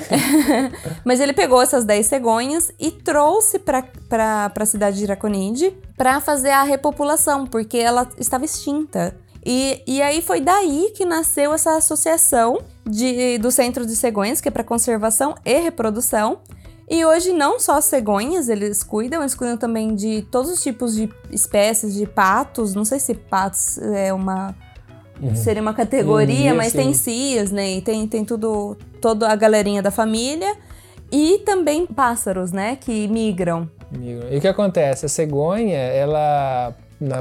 Mas 1.03 1.19
ele 1.19 1.33
pegou 1.33 1.59
essas 1.59 1.83
10 1.83 2.05
cegonhas 2.05 2.71
e 2.79 2.91
trouxe 2.91 3.57
para 3.57 4.51
a 4.55 4.65
cidade 4.65 4.97
de 4.97 5.03
Iraconinde 5.03 5.73
para 5.97 6.21
fazer 6.21 6.51
a 6.51 6.61
repopulação, 6.61 7.47
porque 7.47 7.77
ela 7.77 8.07
estava 8.19 8.45
extinta. 8.45 9.15
E, 9.43 9.81
e 9.87 10.01
aí 10.01 10.21
foi 10.21 10.41
daí 10.41 10.91
que 10.95 11.05
nasceu 11.05 11.53
essa 11.53 11.77
associação 11.77 12.59
de, 12.85 13.37
do 13.37 13.49
Centro 13.49 13.85
de 13.85 13.95
Cegonhas, 13.95 14.41
que 14.41 14.49
é 14.49 14.51
para 14.51 14.63
conservação 14.63 15.35
e 15.45 15.59
reprodução. 15.59 16.39
E 16.89 17.03
hoje 17.03 17.33
não 17.33 17.59
só 17.59 17.81
cegonhas 17.81 18.47
eles 18.47 18.81
cuidam, 18.81 19.21
eles 19.21 19.35
cuidam 19.35 19.57
também 19.57 19.93
de 19.93 20.21
todos 20.31 20.49
os 20.49 20.61
tipos 20.61 20.95
de 20.95 21.09
espécies 21.29 21.93
de 21.93 22.05
patos. 22.05 22.73
Não 22.73 22.85
sei 22.85 22.99
se 22.99 23.13
patos 23.13 23.77
é 23.77 24.13
uma 24.13 24.55
uhum. 25.21 25.35
seria 25.35 25.61
uma 25.61 25.73
categoria, 25.73 26.51
uhum, 26.51 26.57
mas 26.57 26.71
sim. 26.71 26.77
tem 26.77 26.93
cias, 26.93 27.51
né? 27.51 27.71
E 27.71 27.81
tem, 27.81 28.07
tem 28.07 28.23
tudo, 28.23 28.77
toda 29.01 29.29
a 29.29 29.35
galerinha 29.35 29.81
da 29.81 29.91
família. 29.91 30.55
E 31.11 31.39
também 31.39 31.85
pássaros, 31.85 32.51
né? 32.51 32.77
Que 32.77 33.07
migram. 33.07 33.69
E 34.01 34.37
o 34.37 34.41
que 34.41 34.47
acontece? 34.47 35.05
A 35.05 35.09
cegonha, 35.09 35.77
ela 35.77 36.75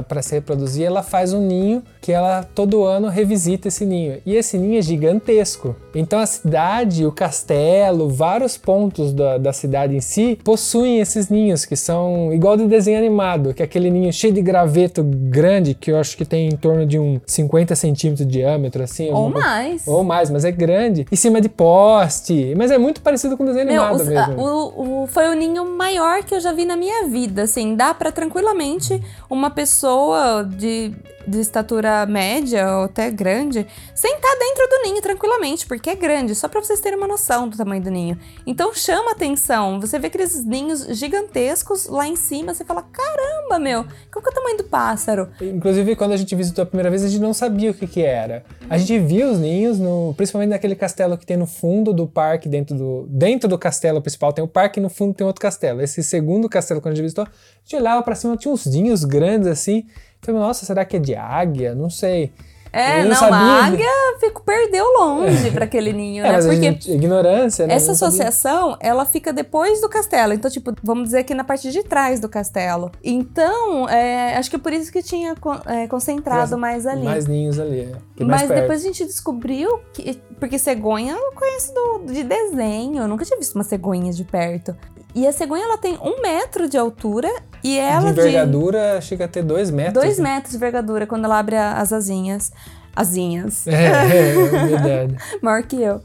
para 0.07 0.21
se 0.21 0.35
reproduzir, 0.35 0.85
ela 0.85 1.03
faz 1.03 1.33
um 1.33 1.41
ninho 1.41 1.83
que 2.01 2.11
ela 2.11 2.43
todo 2.43 2.83
ano 2.83 3.07
revisita 3.07 3.67
esse 3.67 3.85
ninho. 3.85 4.17
E 4.25 4.35
esse 4.35 4.57
ninho 4.57 4.79
é 4.79 4.81
gigantesco. 4.81 5.75
Então 5.93 6.19
a 6.19 6.25
cidade, 6.25 7.05
o 7.05 7.11
castelo, 7.11 8.09
vários 8.09 8.57
pontos 8.57 9.13
da, 9.13 9.37
da 9.37 9.53
cidade 9.53 9.95
em 9.95 10.01
si 10.01 10.37
possuem 10.43 10.99
esses 10.99 11.29
ninhos 11.29 11.65
que 11.65 11.75
são 11.75 12.33
igual 12.33 12.57
de 12.57 12.65
desenho 12.65 12.97
animado, 12.97 13.53
que 13.53 13.61
é 13.61 13.65
aquele 13.65 13.89
ninho 13.89 14.11
cheio 14.11 14.33
de 14.33 14.41
graveto 14.41 15.03
grande, 15.03 15.73
que 15.73 15.91
eu 15.91 15.97
acho 15.97 16.17
que 16.17 16.25
tem 16.25 16.47
em 16.47 16.55
torno 16.55 16.85
de 16.85 16.97
um 16.97 17.19
50 17.25 17.75
centímetros 17.75 18.25
de 18.25 18.33
diâmetro, 18.33 18.83
assim. 18.83 19.11
Ou 19.11 19.29
mais. 19.29 19.87
Ou 19.87 20.03
mais, 20.03 20.29
mas 20.29 20.45
é 20.45 20.51
grande. 20.51 21.05
Em 21.11 21.15
cima 21.15 21.39
de 21.39 21.49
poste. 21.49 22.53
Mas 22.57 22.71
é 22.71 22.77
muito 22.77 23.01
parecido 23.01 23.37
com 23.37 23.45
desenho 23.45 23.67
Meu, 23.67 23.81
animado 23.81 24.01
os, 24.01 24.07
mesmo. 24.07 24.41
O, 24.41 25.03
o, 25.03 25.07
foi 25.07 25.27
o 25.29 25.33
ninho 25.33 25.65
maior 25.77 26.23
que 26.23 26.33
eu 26.33 26.39
já 26.39 26.51
vi 26.51 26.65
na 26.65 26.75
minha 26.75 27.07
vida, 27.07 27.43
assim. 27.43 27.75
Dá 27.75 27.93
para 27.93 28.11
tranquilamente 28.11 29.01
uma 29.29 29.49
pessoa 29.49 29.66
pessoa 29.67 30.45
de, 30.45 30.93
de 31.27 31.39
estatura 31.39 32.05
média 32.05 32.77
ou 32.77 32.83
até 32.85 33.11
grande 33.11 33.67
sentar 33.93 34.39
dentro 34.39 34.67
do 34.69 34.83
ninho 34.83 35.01
tranquilamente, 35.01 35.65
porque 35.67 35.89
é 35.89 35.95
grande, 35.95 36.33
só 36.33 36.47
para 36.47 36.61
vocês 36.61 36.79
terem 36.79 36.97
uma 36.97 37.07
noção 37.07 37.49
do 37.49 37.57
tamanho 37.57 37.81
do 37.83 37.91
ninho. 37.91 38.17
Então 38.45 38.73
chama 38.73 39.11
atenção, 39.11 39.79
você 39.79 39.99
vê 39.99 40.07
aqueles 40.07 40.45
ninhos 40.45 40.85
gigantescos 40.97 41.87
lá 41.87 42.07
em 42.07 42.15
cima, 42.15 42.53
você 42.53 42.63
fala: 42.63 42.83
caramba, 42.83 43.59
meu, 43.59 43.83
qual 44.11 44.23
que 44.23 44.29
é 44.29 44.31
o 44.31 44.35
tamanho 44.35 44.57
do 44.57 44.63
pássaro? 44.63 45.29
Inclusive, 45.41 45.95
quando 45.95 46.13
a 46.13 46.17
gente 46.17 46.33
visitou 46.35 46.63
a 46.63 46.65
primeira 46.65 46.89
vez, 46.89 47.03
a 47.03 47.09
gente 47.09 47.21
não 47.21 47.33
sabia 47.33 47.71
o 47.71 47.73
que, 47.73 47.87
que 47.87 48.01
era. 48.01 48.45
A 48.69 48.77
gente 48.77 48.97
viu 48.99 49.31
os 49.31 49.39
ninhos, 49.39 49.79
no, 49.79 50.13
principalmente 50.15 50.49
naquele 50.49 50.75
castelo 50.75 51.17
que 51.17 51.25
tem 51.25 51.35
no 51.35 51.45
fundo 51.45 51.93
do 51.93 52.07
parque, 52.07 52.47
dentro 52.47 52.75
do, 52.75 53.05
dentro 53.09 53.49
do 53.49 53.57
castelo 53.57 54.01
principal 54.01 54.31
tem 54.31 54.43
o 54.43 54.47
parque 54.47 54.79
e 54.79 54.83
no 54.83 54.89
fundo 54.89 55.13
tem 55.13 55.25
outro 55.25 55.41
castelo. 55.41 55.81
Esse 55.81 56.03
segundo 56.03 56.47
castelo, 56.47 56.79
quando 56.79 56.93
a 56.93 56.95
gente 56.95 57.03
visitou, 57.03 57.25
a 57.25 57.29
gente 57.63 57.75
olhava 57.75 58.01
para 58.01 58.15
cima, 58.15 58.37
tinha 58.37 58.53
uns 58.53 58.65
ninhos 58.65 59.03
grandes 59.03 59.47
assim. 59.47 59.85
Falei, 60.21 60.41
nossa, 60.41 60.65
será 60.65 60.83
que 60.85 60.97
é 60.97 60.99
de 60.99 61.15
águia? 61.15 61.73
Não 61.75 61.89
sei. 61.89 62.33
É, 62.71 63.03
não, 63.03 63.09
não 63.09 63.33
a 63.33 63.65
águia 63.65 63.87
fico, 64.19 64.43
perdeu 64.43 64.85
longe 64.97 65.49
para 65.51 65.65
aquele 65.65 65.93
ninho, 65.93 66.23
é, 66.25 66.31
né? 66.31 66.37
Porque 66.39 66.55
gente, 66.55 66.91
ignorância, 66.91 67.65
né? 67.65 67.73
Essa 67.73 67.93
associação, 67.93 68.77
ela 68.79 69.05
fica 69.05 69.31
depois 69.31 69.81
do 69.81 69.89
castelo. 69.89 70.33
Então, 70.33 70.49
tipo, 70.51 70.73
vamos 70.83 71.05
dizer 71.05 71.19
aqui 71.19 71.33
na 71.33 71.43
parte 71.43 71.71
de 71.71 71.83
trás 71.83 72.19
do 72.19 72.29
castelo. 72.29 72.91
Então, 73.03 73.87
é, 73.89 74.35
acho 74.37 74.49
que 74.49 74.55
é 74.55 74.59
por 74.59 74.73
isso 74.73 74.91
que 74.91 75.01
tinha 75.01 75.35
é, 75.65 75.87
concentrado 75.87 76.57
mais, 76.57 76.83
mais 76.83 76.97
ali. 76.97 77.05
Mais 77.05 77.25
ninhos 77.25 77.59
ali, 77.59 77.81
é. 77.81 78.23
Mas 78.23 78.43
perto. 78.43 78.61
depois 78.61 78.81
a 78.81 78.83
gente 78.83 79.05
descobriu 79.05 79.79
que. 79.93 80.19
Porque 80.39 80.59
cegonha 80.59 81.13
eu 81.13 81.31
conheço 81.31 81.73
do, 81.73 82.13
de 82.13 82.23
desenho. 82.23 83.01
Eu 83.01 83.07
nunca 83.07 83.25
tinha 83.25 83.37
visto 83.39 83.55
uma 83.55 83.63
cegonha 83.63 84.11
de 84.13 84.23
perto. 84.23 84.75
E 85.15 85.25
a 85.25 85.31
cegonha 85.31 85.63
ela 85.63 85.79
tem 85.79 85.97
um 85.97 86.21
metro 86.21 86.69
de 86.69 86.77
altura 86.77 87.31
e 87.67 87.77
ela. 87.77 88.13
De 88.13 88.19
envergadura 88.19 88.99
de... 88.99 89.05
chega 89.05 89.25
a 89.25 89.27
ter 89.27 89.43
dois 89.43 89.69
metros. 89.69 90.03
Dois 90.03 90.17
né? 90.17 90.35
metros 90.35 90.51
de 90.51 90.57
envergadura 90.57 91.05
quando 91.05 91.25
ela 91.25 91.37
abre 91.37 91.57
as 91.57 91.91
asinhas. 91.91 92.51
Asinhas. 92.95 93.67
É, 93.67 93.85
é 93.85 94.67
verdade. 94.67 95.15
Maior 95.41 95.63
que 95.63 95.81
eu. 95.81 96.01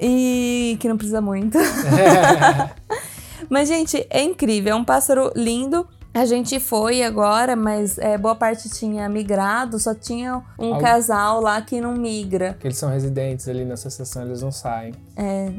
E 0.00 0.76
que 0.80 0.88
não 0.88 0.96
precisa 0.96 1.20
muito. 1.20 1.58
É. 1.58 2.70
Mas, 3.50 3.68
gente, 3.68 4.06
é 4.08 4.22
incrível. 4.22 4.72
É 4.72 4.76
um 4.76 4.84
pássaro 4.84 5.30
lindo. 5.36 5.86
A 6.14 6.26
gente 6.26 6.60
foi 6.60 7.02
agora, 7.02 7.56
mas 7.56 7.96
é, 7.96 8.18
boa 8.18 8.34
parte 8.34 8.68
tinha 8.68 9.08
migrado, 9.08 9.78
só 9.78 9.94
tinha 9.94 10.42
um 10.58 10.74
Algo... 10.74 10.80
casal 10.80 11.40
lá 11.40 11.62
que 11.62 11.80
não 11.80 11.94
migra. 11.94 12.54
Que 12.60 12.66
eles 12.66 12.76
são 12.76 12.90
residentes 12.90 13.48
ali 13.48 13.64
na 13.64 13.74
associação, 13.74 14.22
eles 14.26 14.42
não 14.42 14.52
saem. 14.52 14.92
É. 15.16 15.50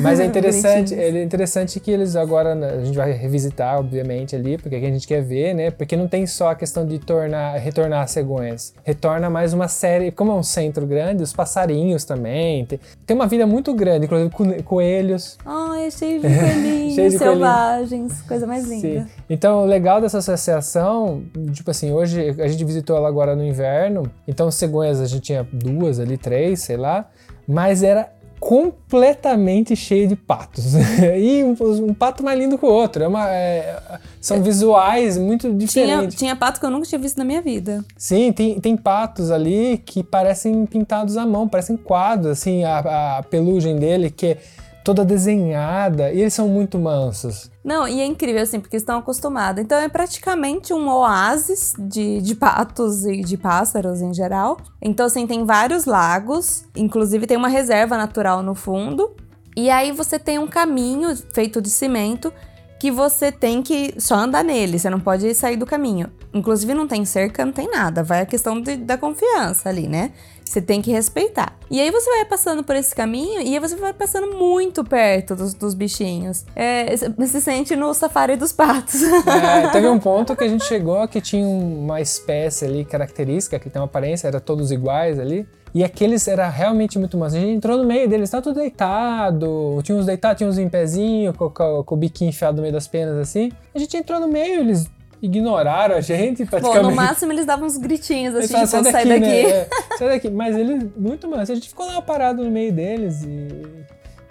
Mas 0.00 0.20
é 0.20 0.24
interessante, 0.26 0.94
é 0.94 1.22
interessante 1.22 1.80
que 1.80 1.90
eles 1.90 2.16
agora, 2.16 2.54
né, 2.54 2.78
a 2.80 2.84
gente 2.84 2.96
vai 2.96 3.12
revisitar, 3.12 3.78
obviamente, 3.78 4.36
ali, 4.36 4.56
porque 4.56 4.76
a 4.76 4.80
gente 4.80 5.06
quer 5.06 5.22
ver, 5.22 5.54
né? 5.54 5.70
Porque 5.70 5.96
não 5.96 6.08
tem 6.08 6.26
só 6.26 6.50
a 6.50 6.54
questão 6.54 6.86
de 6.86 6.98
tornar, 6.98 7.56
retornar 7.58 8.02
as 8.02 8.10
cegonhas. 8.10 8.74
Retorna 8.84 9.28
mais 9.28 9.52
uma 9.52 9.68
série, 9.68 10.10
como 10.10 10.32
é 10.32 10.34
um 10.34 10.42
centro 10.42 10.86
grande, 10.86 11.22
os 11.22 11.32
passarinhos 11.32 12.04
também. 12.04 12.64
Tem, 12.64 12.80
tem 13.06 13.16
uma 13.16 13.26
vida 13.26 13.46
muito 13.46 13.74
grande, 13.74 14.06
inclusive 14.06 14.62
coelhos. 14.62 15.38
Ai, 15.44 15.86
é 15.86 15.90
cheio 15.90 16.20
de 16.22 16.28
coelhinhos, 16.28 16.94
cheio 16.94 17.10
de 17.10 17.18
selvagens, 17.18 17.90
coelhinhos. 17.90 18.22
coisa 18.22 18.46
mais 18.46 18.68
linda. 18.68 19.02
Sim. 19.02 19.06
Então, 19.28 19.64
legal 19.64 20.00
dessa 20.00 20.18
associação, 20.18 21.22
tipo 21.52 21.70
assim, 21.70 21.92
hoje 21.92 22.34
a 22.38 22.48
gente 22.48 22.64
visitou 22.64 22.96
ela 22.96 23.08
agora 23.08 23.34
no 23.34 23.44
inverno, 23.44 24.10
então 24.26 24.50
cegonhas 24.50 25.00
a 25.00 25.06
gente 25.06 25.22
tinha 25.22 25.46
duas 25.52 25.98
ali, 25.98 26.16
três, 26.16 26.60
sei 26.60 26.76
lá, 26.76 27.08
mas 27.46 27.82
era 27.82 28.08
completamente 28.40 29.76
cheio 29.76 30.08
de 30.08 30.16
patos. 30.16 30.72
e 31.18 31.44
um, 31.44 31.54
um, 31.88 31.94
pato 31.94 32.24
mais 32.24 32.38
lindo 32.38 32.56
que 32.56 32.64
o 32.64 32.68
outro. 32.68 33.04
É 33.04 33.06
uma, 33.06 33.28
é, 33.28 33.78
são 34.18 34.38
é. 34.38 34.40
visuais 34.40 35.18
muito 35.18 35.52
diferentes. 35.52 36.16
Tinha, 36.16 36.32
tinha 36.32 36.36
pato 36.36 36.58
que 36.58 36.64
eu 36.64 36.70
nunca 36.70 36.86
tinha 36.86 36.98
visto 36.98 37.18
na 37.18 37.24
minha 37.24 37.42
vida. 37.42 37.84
Sim, 37.96 38.32
tem, 38.32 38.58
tem 38.58 38.76
patos 38.76 39.30
ali 39.30 39.80
que 39.84 40.02
parecem 40.02 40.64
pintados 40.64 41.18
à 41.18 41.26
mão, 41.26 41.46
parecem 41.46 41.76
quadros, 41.76 42.32
assim, 42.32 42.64
a, 42.64 43.18
a 43.18 43.22
pelugem 43.22 43.76
dele, 43.76 44.10
que 44.10 44.38
toda 44.84 45.04
desenhada, 45.04 46.12
e 46.12 46.20
eles 46.20 46.34
são 46.34 46.48
muito 46.48 46.78
mansos. 46.78 47.50
Não, 47.62 47.86
e 47.86 48.00
é 48.00 48.06
incrível, 48.06 48.42
assim, 48.42 48.60
porque 48.60 48.76
estão 48.76 48.98
acostumados. 48.98 49.62
Então 49.62 49.78
é 49.78 49.88
praticamente 49.88 50.72
um 50.72 50.88
oásis 50.88 51.74
de, 51.78 52.20
de 52.20 52.34
patos 52.34 53.04
e 53.04 53.20
de 53.20 53.36
pássaros 53.36 54.00
em 54.00 54.12
geral. 54.14 54.56
Então, 54.80 55.06
assim, 55.06 55.26
tem 55.26 55.44
vários 55.44 55.84
lagos, 55.84 56.64
inclusive 56.74 57.26
tem 57.26 57.36
uma 57.36 57.48
reserva 57.48 57.96
natural 57.96 58.42
no 58.42 58.54
fundo. 58.54 59.14
E 59.56 59.68
aí 59.68 59.92
você 59.92 60.18
tem 60.18 60.38
um 60.38 60.46
caminho 60.46 61.14
feito 61.34 61.60
de 61.60 61.68
cimento 61.68 62.32
que 62.80 62.90
você 62.90 63.30
tem 63.30 63.62
que 63.62 63.94
só 63.98 64.14
andar 64.14 64.42
nele, 64.42 64.78
você 64.78 64.88
não 64.88 64.98
pode 64.98 65.34
sair 65.34 65.58
do 65.58 65.66
caminho. 65.66 66.10
Inclusive 66.32 66.72
não 66.72 66.88
tem 66.88 67.04
cerca, 67.04 67.44
não 67.44 67.52
tem 67.52 67.70
nada, 67.70 68.02
vai 68.02 68.22
a 68.22 68.26
questão 68.26 68.58
de, 68.58 68.78
da 68.78 68.96
confiança 68.96 69.68
ali, 69.68 69.86
né? 69.86 70.12
Você 70.50 70.60
tem 70.60 70.82
que 70.82 70.90
respeitar. 70.90 71.56
E 71.70 71.80
aí 71.80 71.92
você 71.92 72.10
vai 72.10 72.24
passando 72.24 72.64
por 72.64 72.74
esse 72.74 72.92
caminho 72.92 73.40
e 73.40 73.54
aí 73.54 73.60
você 73.60 73.76
vai 73.76 73.92
passando 73.92 74.36
muito 74.36 74.82
perto 74.82 75.36
dos, 75.36 75.54
dos 75.54 75.74
bichinhos. 75.74 76.44
É, 76.56 76.86
você 76.96 77.28
se 77.28 77.40
sente 77.40 77.76
no 77.76 77.94
safari 77.94 78.34
dos 78.34 78.50
patos. 78.50 79.00
É, 79.00 79.68
teve 79.70 79.86
um 79.86 80.00
ponto 80.00 80.34
que 80.34 80.42
a 80.42 80.48
gente 80.48 80.64
chegou 80.64 81.06
que 81.06 81.20
tinha 81.20 81.46
uma 81.46 82.00
espécie 82.00 82.64
ali 82.64 82.84
característica, 82.84 83.60
que 83.60 83.70
tem 83.70 83.80
uma 83.80 83.86
aparência, 83.86 84.26
era 84.26 84.40
todos 84.40 84.72
iguais 84.72 85.20
ali. 85.20 85.46
E 85.72 85.84
aqueles 85.84 86.26
era 86.26 86.48
realmente 86.48 86.98
muito 86.98 87.16
manso. 87.16 87.36
A 87.36 87.38
gente 87.38 87.54
entrou 87.54 87.78
no 87.78 87.84
meio 87.84 88.08
deles, 88.08 88.28
tá 88.28 88.42
tudo 88.42 88.58
deitado. 88.58 89.78
Tinha 89.84 89.96
uns 89.96 90.06
deitados, 90.06 90.38
tinha 90.38 90.50
uns 90.50 90.58
em 90.58 90.68
pezinho, 90.68 91.32
com, 91.32 91.48
com, 91.48 91.84
com, 91.84 91.94
o 91.94 91.98
biquinho 91.98 92.30
enfiado 92.30 92.56
no 92.56 92.62
meio 92.62 92.74
das 92.74 92.88
penas 92.88 93.16
assim. 93.18 93.52
A 93.72 93.78
gente 93.78 93.96
entrou 93.96 94.18
no 94.18 94.26
meio, 94.26 94.58
eles 94.58 94.90
ignoraram 95.22 95.96
a 95.96 96.00
gente 96.00 96.44
praticamente. 96.46 96.82
Bom, 96.82 96.90
no 96.90 96.96
máximo 96.96 97.32
eles 97.32 97.46
davam 97.46 97.66
uns 97.66 97.76
gritinhos 97.76 98.34
assim, 98.34 98.54
tipo, 98.54 98.66
sai 98.66 98.82
daqui, 98.82 98.92
sai 98.92 99.06
daqui. 99.06 99.20
Né? 99.20 99.50
É, 99.50 99.68
sai 99.98 100.08
daqui. 100.08 100.30
Mas 100.30 100.56
eles, 100.56 100.86
muito 100.96 101.28
manso. 101.28 101.52
A 101.52 101.54
gente 101.54 101.68
ficou 101.68 101.86
lá 101.86 102.00
parado 102.00 102.42
no 102.42 102.50
meio 102.50 102.72
deles 102.72 103.22
e... 103.22 103.48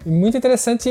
e 0.05 0.09
muito 0.09 0.37
interessante 0.37 0.89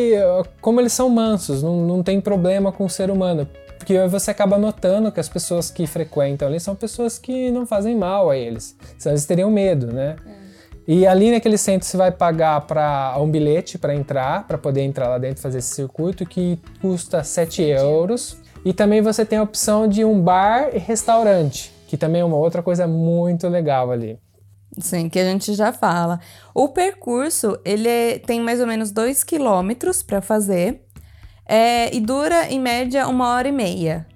como 0.61 0.81
eles 0.81 0.93
são 0.93 1.09
mansos, 1.09 1.63
não, 1.63 1.87
não 1.87 2.03
tem 2.03 2.21
problema 2.21 2.71
com 2.73 2.85
o 2.85 2.91
ser 2.91 3.11
humano. 3.11 3.49
Porque 3.79 4.07
você 4.07 4.31
acaba 4.31 4.59
notando 4.59 5.11
que 5.11 5.19
as 5.19 5.29
pessoas 5.29 5.71
que 5.71 5.87
frequentam 5.87 6.47
ali 6.47 6.61
são 6.61 6.75
pessoas 6.75 7.19
que 7.19 7.51
não 7.51 7.65
fazem 7.65 7.97
mal 7.97 8.29
a 8.29 8.37
eles. 8.37 8.77
Senão 8.99 9.15
eles 9.15 9.25
teriam 9.25 9.51
medo, 9.51 9.87
né? 9.87 10.17
É. 10.27 10.39
E 10.91 11.07
ali 11.07 11.31
naquele 11.31 11.59
centro 11.59 11.87
você 11.87 11.99
vai 11.99 12.11
pagar 12.11 12.63
para 12.63 13.15
um 13.19 13.31
bilhete 13.31 13.77
para 13.77 13.95
entrar, 13.95 14.47
para 14.47 14.57
poder 14.57 14.81
entrar 14.81 15.07
lá 15.09 15.19
dentro 15.19 15.39
e 15.39 15.43
fazer 15.43 15.59
esse 15.59 15.75
circuito, 15.75 16.25
que 16.25 16.59
custa 16.81 17.23
7 17.23 17.63
euros. 17.63 18.39
E 18.65 18.73
também 18.73 19.01
você 19.01 19.25
tem 19.25 19.39
a 19.39 19.43
opção 19.43 19.89
de 19.89 20.05
um 20.05 20.21
bar 20.21 20.71
e 20.75 20.79
restaurante, 20.79 21.73
que 21.87 21.97
também 21.97 22.21
é 22.21 22.25
uma 22.25 22.37
outra 22.37 22.63
coisa 22.63 22.87
muito 22.87 23.49
legal 23.49 23.91
ali. 23.91 24.19
Sim, 24.79 25.09
que 25.09 25.19
a 25.19 25.25
gente 25.25 25.55
já 25.55 25.73
fala. 25.73 26.21
O 26.55 26.69
percurso, 26.69 27.59
ele 27.65 27.89
é, 27.89 28.19
tem 28.19 28.41
mais 28.41 28.61
ou 28.61 28.67
menos 28.67 28.91
2 28.91 29.25
quilômetros 29.25 30.03
para 30.03 30.21
fazer 30.21 30.83
é, 31.47 31.95
e 31.95 32.01
dura, 32.01 32.47
em 32.51 32.61
média, 32.61 33.09
uma 33.09 33.31
hora 33.31 33.49
e 33.49 33.53
meia 33.53 34.07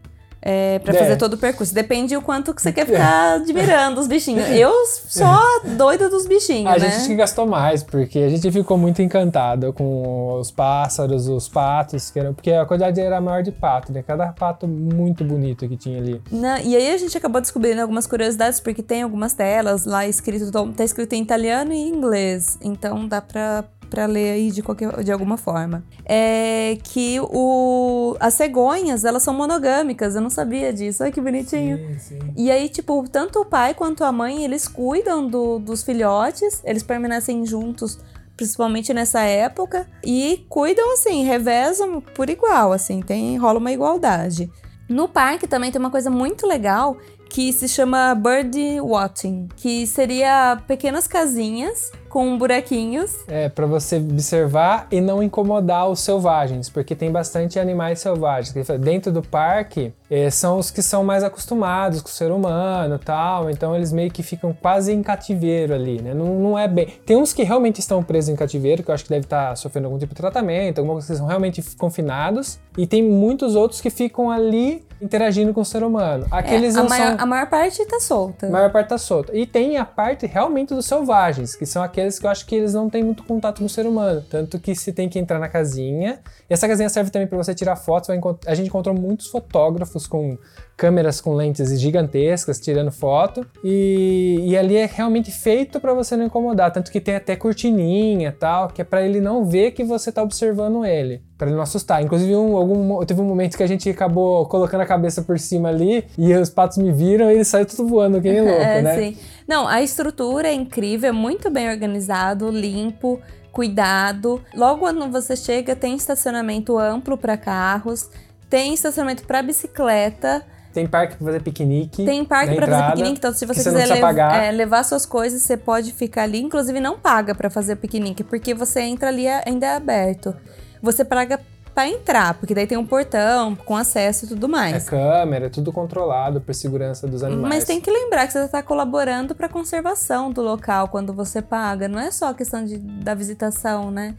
é, 0.43 0.81
para 0.81 0.93
é. 0.93 0.99
fazer 0.99 1.17
todo 1.17 1.35
o 1.35 1.39
percurso. 1.39 1.73
Depende 1.73 2.17
o 2.17 2.21
quanto 2.21 2.53
que 2.53 2.61
você 2.61 2.73
quer 2.73 2.85
ficar 2.85 3.35
admirando 3.35 4.01
os 4.01 4.09
bichinhos. 4.09 4.49
Eu 4.51 4.73
sou 4.87 5.77
doida 5.77 6.09
dos 6.09 6.27
bichinhos, 6.27 6.73
a 6.73 6.79
né? 6.79 6.91
gente 6.91 7.15
gastou 7.15 7.47
mais, 7.47 7.83
porque 7.85 8.19
a 8.19 8.29
gente 8.29 8.51
ficou 8.51 8.77
muito 8.77 9.01
encantado 9.01 9.73
com 9.73 10.39
os 10.41 10.51
pássaros, 10.51 11.29
os 11.29 11.49
patos, 11.49 12.11
que 12.11 12.19
eram, 12.19 12.35
porque 12.35 12.51
a 12.51 12.67
quantidade 12.67 13.01
era 13.01 13.21
maior 13.21 13.43
de 13.43 13.53
pato, 13.53 13.93
né? 13.93 14.03
Cada 14.05 14.27
pato 14.33 14.67
muito 14.67 15.25
bonito 15.25 15.69
que 15.69 15.77
tinha 15.77 15.99
ali. 15.99 16.21
Não, 16.31 16.59
e 16.59 16.75
aí 16.75 16.93
a 16.93 16.97
gente 16.99 17.17
acabou 17.17 17.41
descobrindo 17.41 17.81
algumas 17.81 18.07
curiosidades, 18.07 18.59
porque 18.59 18.83
tem 18.83 19.03
algumas 19.03 19.35
telas 19.35 19.85
lá 19.85 20.07
escrito, 20.07 20.51
tá 20.73 20.85
escrito 20.85 21.13
em 21.13 21.23
italiano 21.23 21.73
e 21.73 21.89
inglês. 21.89 22.59
Então 22.61 23.07
dá 23.07 23.21
pra 23.21 23.65
para 23.93 24.07
ler 24.07 24.31
aí 24.33 24.51
de, 24.51 24.63
qualquer, 24.63 25.05
de 25.05 25.13
alguma 25.13 25.37
forma. 25.37 25.85
É 26.07 26.79
que 26.83 27.21
o, 27.21 28.17
as 28.19 28.33
cegonhas, 28.33 29.05
elas 29.05 29.23
são 29.23 29.35
monogâmicas, 29.35 30.15
eu 30.15 30.23
não 30.23 30.31
sabia 30.31 30.73
disso. 30.73 31.03
Olha 31.03 31.13
que 31.13 31.21
bonitinho. 31.21 31.77
Sim, 31.77 31.99
sim. 31.99 32.19
E 32.35 32.51
aí, 32.51 32.71
tipo, 32.71 33.07
tanto 33.11 33.41
o 33.41 33.45
pai 33.45 33.75
quanto 33.75 34.03
a 34.03 34.11
mãe, 34.11 34.45
eles 34.45 34.67
cuidam 34.67 35.29
do, 35.29 35.59
dos 35.59 35.83
filhotes, 35.83 36.63
eles 36.65 36.83
permanecem 36.83 37.45
juntos 37.45 37.99
principalmente 38.35 38.95
nessa 38.95 39.21
época, 39.21 39.87
e 40.03 40.45
cuidam 40.49 40.95
assim, 40.95 41.23
revezam 41.23 42.01
por 42.01 42.31
igual, 42.31 42.73
assim, 42.73 43.01
tem 43.01 43.37
rola 43.37 43.59
uma 43.59 43.71
igualdade. 43.71 44.51
No 44.89 45.07
parque 45.07 45.47
também 45.47 45.71
tem 45.71 45.79
uma 45.79 45.91
coisa 45.91 46.11
muito 46.11 46.47
legal 46.47 46.97
que 47.29 47.53
se 47.53 47.69
chama 47.69 48.15
bird 48.15 48.81
watching, 48.81 49.49
que 49.57 49.87
seria 49.87 50.61
pequenas 50.67 51.07
casinhas 51.07 51.93
com 52.13 52.37
buraquinhos. 52.37 53.17
É, 53.27 53.49
para 53.49 53.65
você 53.65 53.97
observar 53.97 54.87
e 54.91 55.01
não 55.01 55.23
incomodar 55.23 55.89
os 55.89 56.01
selvagens, 56.01 56.69
porque 56.69 56.95
tem 56.95 57.11
bastante 57.11 57.59
animais 57.59 58.01
selvagens. 58.01 58.55
Dentro 58.79 59.11
do 59.11 59.23
parque, 59.23 59.95
é, 60.11 60.29
são 60.29 60.59
os 60.59 60.71
que 60.71 60.83
são 60.83 61.03
mais 61.03 61.25
acostumados 61.25 62.03
com 62.03 62.09
o 62.09 62.13
ser 62.13 62.31
humano 62.31 62.99
tal, 62.99 63.49
então 63.49 63.75
eles 63.75 63.93
meio 63.93 64.11
que 64.11 64.23
ficam 64.23 64.53
quase 64.53 64.93
em 64.93 65.03
cativeiro 65.03 65.73
ali, 65.73 66.03
né? 66.03 66.13
Não, 66.13 66.39
não 66.39 66.59
é 66.59 66.69
bem. 66.69 66.87
Tem 67.07 67.17
uns 67.17 67.33
que 67.33 67.43
realmente 67.43 67.81
estão 67.81 68.03
presos 68.03 68.29
em 68.29 68.37
cativeiro, 68.37 68.83
que 68.83 68.91
eu 68.91 68.95
acho 68.95 69.05
que 69.05 69.11
deve 69.11 69.25
estar 69.25 69.49
tá 69.49 69.57
sofrendo 69.57 69.87
algum 69.87 69.99
tipo 69.99 70.15
de 70.15 70.21
tratamento, 70.21 70.81
alguma 70.81 70.97
coisa 70.97 71.07
que 71.11 71.17
são 71.17 71.27
realmente 71.27 71.63
confinados, 71.79 72.61
e 72.77 72.87
tem 72.87 73.03
muitos 73.03 73.57
outros 73.57 73.81
que 73.81 73.89
ficam 73.89 74.31
ali 74.31 74.85
interagindo 75.03 75.53
com 75.53 75.61
o 75.61 75.65
ser 75.65 75.83
humano. 75.83 76.27
Aqueles 76.31 76.77
é, 76.77 76.79
a, 76.79 76.83
não 76.83 76.89
maior, 76.89 77.07
são... 77.09 77.17
a 77.19 77.27
maior 77.27 77.47
parte 77.49 77.85
tá 77.87 77.99
solta. 77.99 78.47
A 78.47 78.51
maior 78.51 78.71
parte 78.71 78.89
tá 78.89 78.99
solta. 78.99 79.37
E 79.37 79.45
tem 79.45 79.77
a 79.77 79.85
parte 79.85 80.27
realmente 80.27 80.73
dos 80.75 80.87
selvagens, 80.87 81.57
que 81.57 81.67
são 81.67 81.83
aqueles 81.83 82.02
que 82.19 82.27
eu 82.27 82.31
acho 82.31 82.47
que 82.47 82.55
eles 82.55 82.75
não 82.75 82.89
têm 82.89 83.03
muito 83.03 83.23
contato 83.25 83.59
com 83.59 83.67
o 83.67 83.69
ser 83.69 83.87
humano. 83.87 84.25
Tanto 84.29 84.59
que 84.59 84.75
se 84.75 84.93
tem 84.93 85.09
que 85.09 85.19
entrar 85.19 85.39
na 85.39 85.49
casinha. 85.49 86.21
E 86.49 86.55
essa 86.55 86.67
casinha 86.67 86.89
serve 86.89 87.11
também 87.11 87.29
para 87.29 87.39
você 87.39 87.55
tirar 87.55 87.77
fotos. 87.77 88.11
A 88.47 88.55
gente 88.55 88.69
encontrou 88.69 88.95
muitos 88.95 89.29
fotógrafos 89.29 90.07
com 90.07 90.39
câmeras 90.83 91.21
com 91.21 91.33
lentes 91.37 91.81
gigantescas 91.81 92.59
tirando 92.59 92.91
foto. 92.91 93.47
E, 93.63 94.39
e 94.49 94.59
ali 94.59 94.77
é 94.77 94.85
realmente 94.85 95.31
feito 95.31 95.79
para 95.79 95.95
você 95.95 96.17
não 96.17 96.25
incomodar. 96.25 96.73
Tanto 96.73 96.91
que 96.91 97.01
tem 97.01 97.15
até 97.15 97.37
cortininha 97.37 98.35
tal, 98.37 98.67
que 98.67 98.83
é 98.83 98.85
para 98.85 99.01
ele 99.01 99.21
não 99.21 99.45
ver 99.45 99.71
que 99.71 99.85
você 99.85 100.11
tá 100.11 100.21
observando 100.25 100.85
ele. 100.85 101.23
Pra 101.39 101.47
ele 101.47 101.55
não 101.55 101.63
assustar. 101.63 102.03
Inclusive, 102.03 102.35
um, 102.35 102.57
algum, 102.57 103.05
teve 103.05 103.21
um 103.21 103.25
momento 103.25 103.57
que 103.57 103.63
a 103.63 103.67
gente 103.69 103.89
acabou 103.89 104.45
colocando 104.47 104.81
a 104.81 104.87
cabeça 104.87 105.23
por 105.23 105.39
cima 105.39 105.69
ali 105.69 106.05
e 106.19 106.35
os 106.35 106.51
patos 106.51 106.79
me 106.79 106.91
viram 106.91 107.31
e 107.31 107.35
ele 107.35 107.45
saiu 107.45 107.65
tudo 107.65 107.87
voando, 107.87 108.21
que 108.21 108.29
nem 108.29 108.41
louco, 108.43 108.61
é, 108.61 108.83
né? 108.83 108.97
Sim. 108.97 109.17
Não, 109.47 109.69
a 109.69 109.81
estrutura 109.81 110.49
é 110.49 110.53
incrível, 110.53 111.11
é 111.11 111.13
muito 111.13 111.49
bem 111.49 111.71
organizado, 111.71 112.51
limpo, 112.51 113.21
cuidado. 113.53 114.43
Logo 114.53 114.81
quando 114.81 115.09
você 115.13 115.37
chega, 115.37 115.77
tem 115.77 115.95
estacionamento 115.95 116.77
amplo 116.77 117.17
para 117.17 117.37
carros, 117.37 118.11
tem 118.51 118.75
estacionamento 118.75 119.25
para 119.25 119.43
bicicleta. 119.43 120.45
Tem 120.73 120.87
parque 120.87 121.17
para 121.17 121.27
fazer 121.27 121.43
piquenique. 121.43 122.05
Tem 122.05 122.25
parque 122.25 122.55
para 122.55 122.67
fazer 122.67 122.91
piquenique, 122.91 123.19
então 123.19 123.33
se 123.33 123.45
você 123.47 123.63
quiser 123.63 123.87
lev 123.87 124.19
é, 124.19 124.51
levar 124.51 124.85
suas 124.85 125.05
coisas, 125.05 125.43
você 125.43 125.57
pode 125.57 125.93
ficar 125.93 126.23
ali. 126.23 126.41
Inclusive, 126.41 126.81
não 126.81 126.99
paga 126.99 127.35
para 127.35 127.51
fazer 127.51 127.77
piquenique, 127.77 128.25
porque 128.25 128.55
você 128.55 128.81
entra 128.81 129.09
ali 129.09 129.27
ainda 129.29 129.67
é 129.67 129.77
aberto. 129.77 130.35
Você 130.83 131.05
paga 131.05 131.39
para 131.75 131.89
entrar, 131.89 132.35
porque 132.35 132.55
daí 132.55 132.67
tem 132.67 132.77
um 132.77 132.87
portão 132.87 133.57
com 133.57 133.77
acesso 133.77 134.27
e 134.27 134.29
tudo 134.29 134.49
mais. 134.49 134.87
É 134.87 134.91
câmera, 134.91 135.47
é 135.47 135.49
tudo 135.49 135.73
controlado 135.73 136.41
por 136.41 136.55
segurança 136.55 137.07
dos 137.07 137.23
animais. 137.23 137.55
Mas 137.55 137.65
tem 137.65 137.81
que 137.81 137.91
lembrar 137.91 138.27
que 138.27 138.33
você 138.33 138.41
está 138.41 138.63
colaborando 138.63 139.35
para 139.35 139.47
a 139.47 139.49
conservação 139.49 140.31
do 140.31 140.43
local 140.43 140.89
quando 140.89 141.13
você 141.13 141.41
paga, 141.41 141.89
não 141.89 141.99
é 141.99 142.11
só 142.11 142.29
a 142.29 142.35
questão 142.35 142.65
de, 142.65 142.77
da 142.79 143.15
visitação, 143.15 143.91
né? 143.91 144.15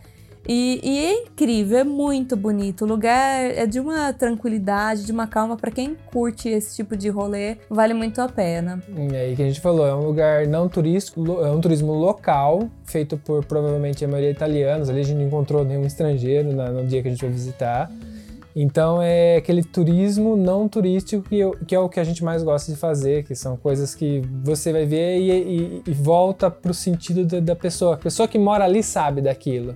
E, 0.48 0.80
e, 0.84 1.06
é 1.06 1.24
incrível, 1.24 1.78
é 1.80 1.84
muito 1.84 2.36
bonito. 2.36 2.84
O 2.84 2.88
lugar 2.88 3.46
é 3.46 3.66
de 3.66 3.80
uma 3.80 4.12
tranquilidade, 4.12 5.06
de 5.06 5.12
uma 5.12 5.26
calma. 5.26 5.56
para 5.56 5.72
quem 5.72 5.96
curte 6.12 6.50
esse 6.50 6.76
tipo 6.76 6.98
de 6.98 7.10
rolê, 7.10 7.58
vale 7.70 7.94
muito 7.94 8.22
a 8.22 8.28
pena. 8.28 8.84
É 9.14 9.22
aí 9.22 9.36
que 9.36 9.42
a 9.42 9.48
gente 9.48 9.62
falou, 9.62 9.88
é 9.88 9.96
um 9.96 10.06
lugar 10.06 10.46
não 10.48 10.68
turístico, 10.68 11.42
é 11.42 11.50
um 11.50 11.62
turismo 11.62 11.94
local, 11.94 12.70
feito 12.84 13.18
por 13.18 13.46
provavelmente 13.46 14.04
a 14.04 14.08
maioria 14.08 14.32
italianos. 14.32 14.90
Ali 14.90 15.00
a 15.00 15.04
gente 15.04 15.18
não 15.18 15.28
encontrou 15.28 15.64
nenhum 15.64 15.86
estrangeiro 15.86 16.52
no 16.52 16.86
dia 16.86 17.02
que 17.02 17.08
a 17.08 17.12
gente 17.12 17.22
foi 17.22 17.30
visitar. 17.30 17.90
Então 18.56 19.02
é 19.02 19.38
aquele 19.38 19.64
turismo 19.64 20.36
não 20.36 20.70
turístico 20.70 21.28
que, 21.28 21.40
eu, 21.40 21.58
que, 21.66 21.74
é 21.74 21.80
o 21.80 21.90
que 21.90 22.00
a 22.00 22.04
gente 22.04 22.24
mais 22.24 22.44
gosta 22.44 22.72
de 22.72 22.78
fazer, 22.78 23.24
que 23.24 23.34
são 23.34 23.58
coisas 23.58 23.96
que 23.96 24.22
você 24.44 24.72
vai 24.72 24.86
ver 24.86 25.18
e, 25.18 25.32
e, 25.32 25.84
e 25.88 25.94
volta 25.94 26.52
pro 26.52 26.74
sentido 26.74 27.26
da, 27.26 27.40
da 27.40 27.56
pessoa. 27.56 27.96
A 27.96 27.98
pessoa 27.98 28.28
que 28.28 28.38
mora 28.38 28.64
ali 28.64 28.84
sabe 28.84 29.22
daquilo. 29.22 29.76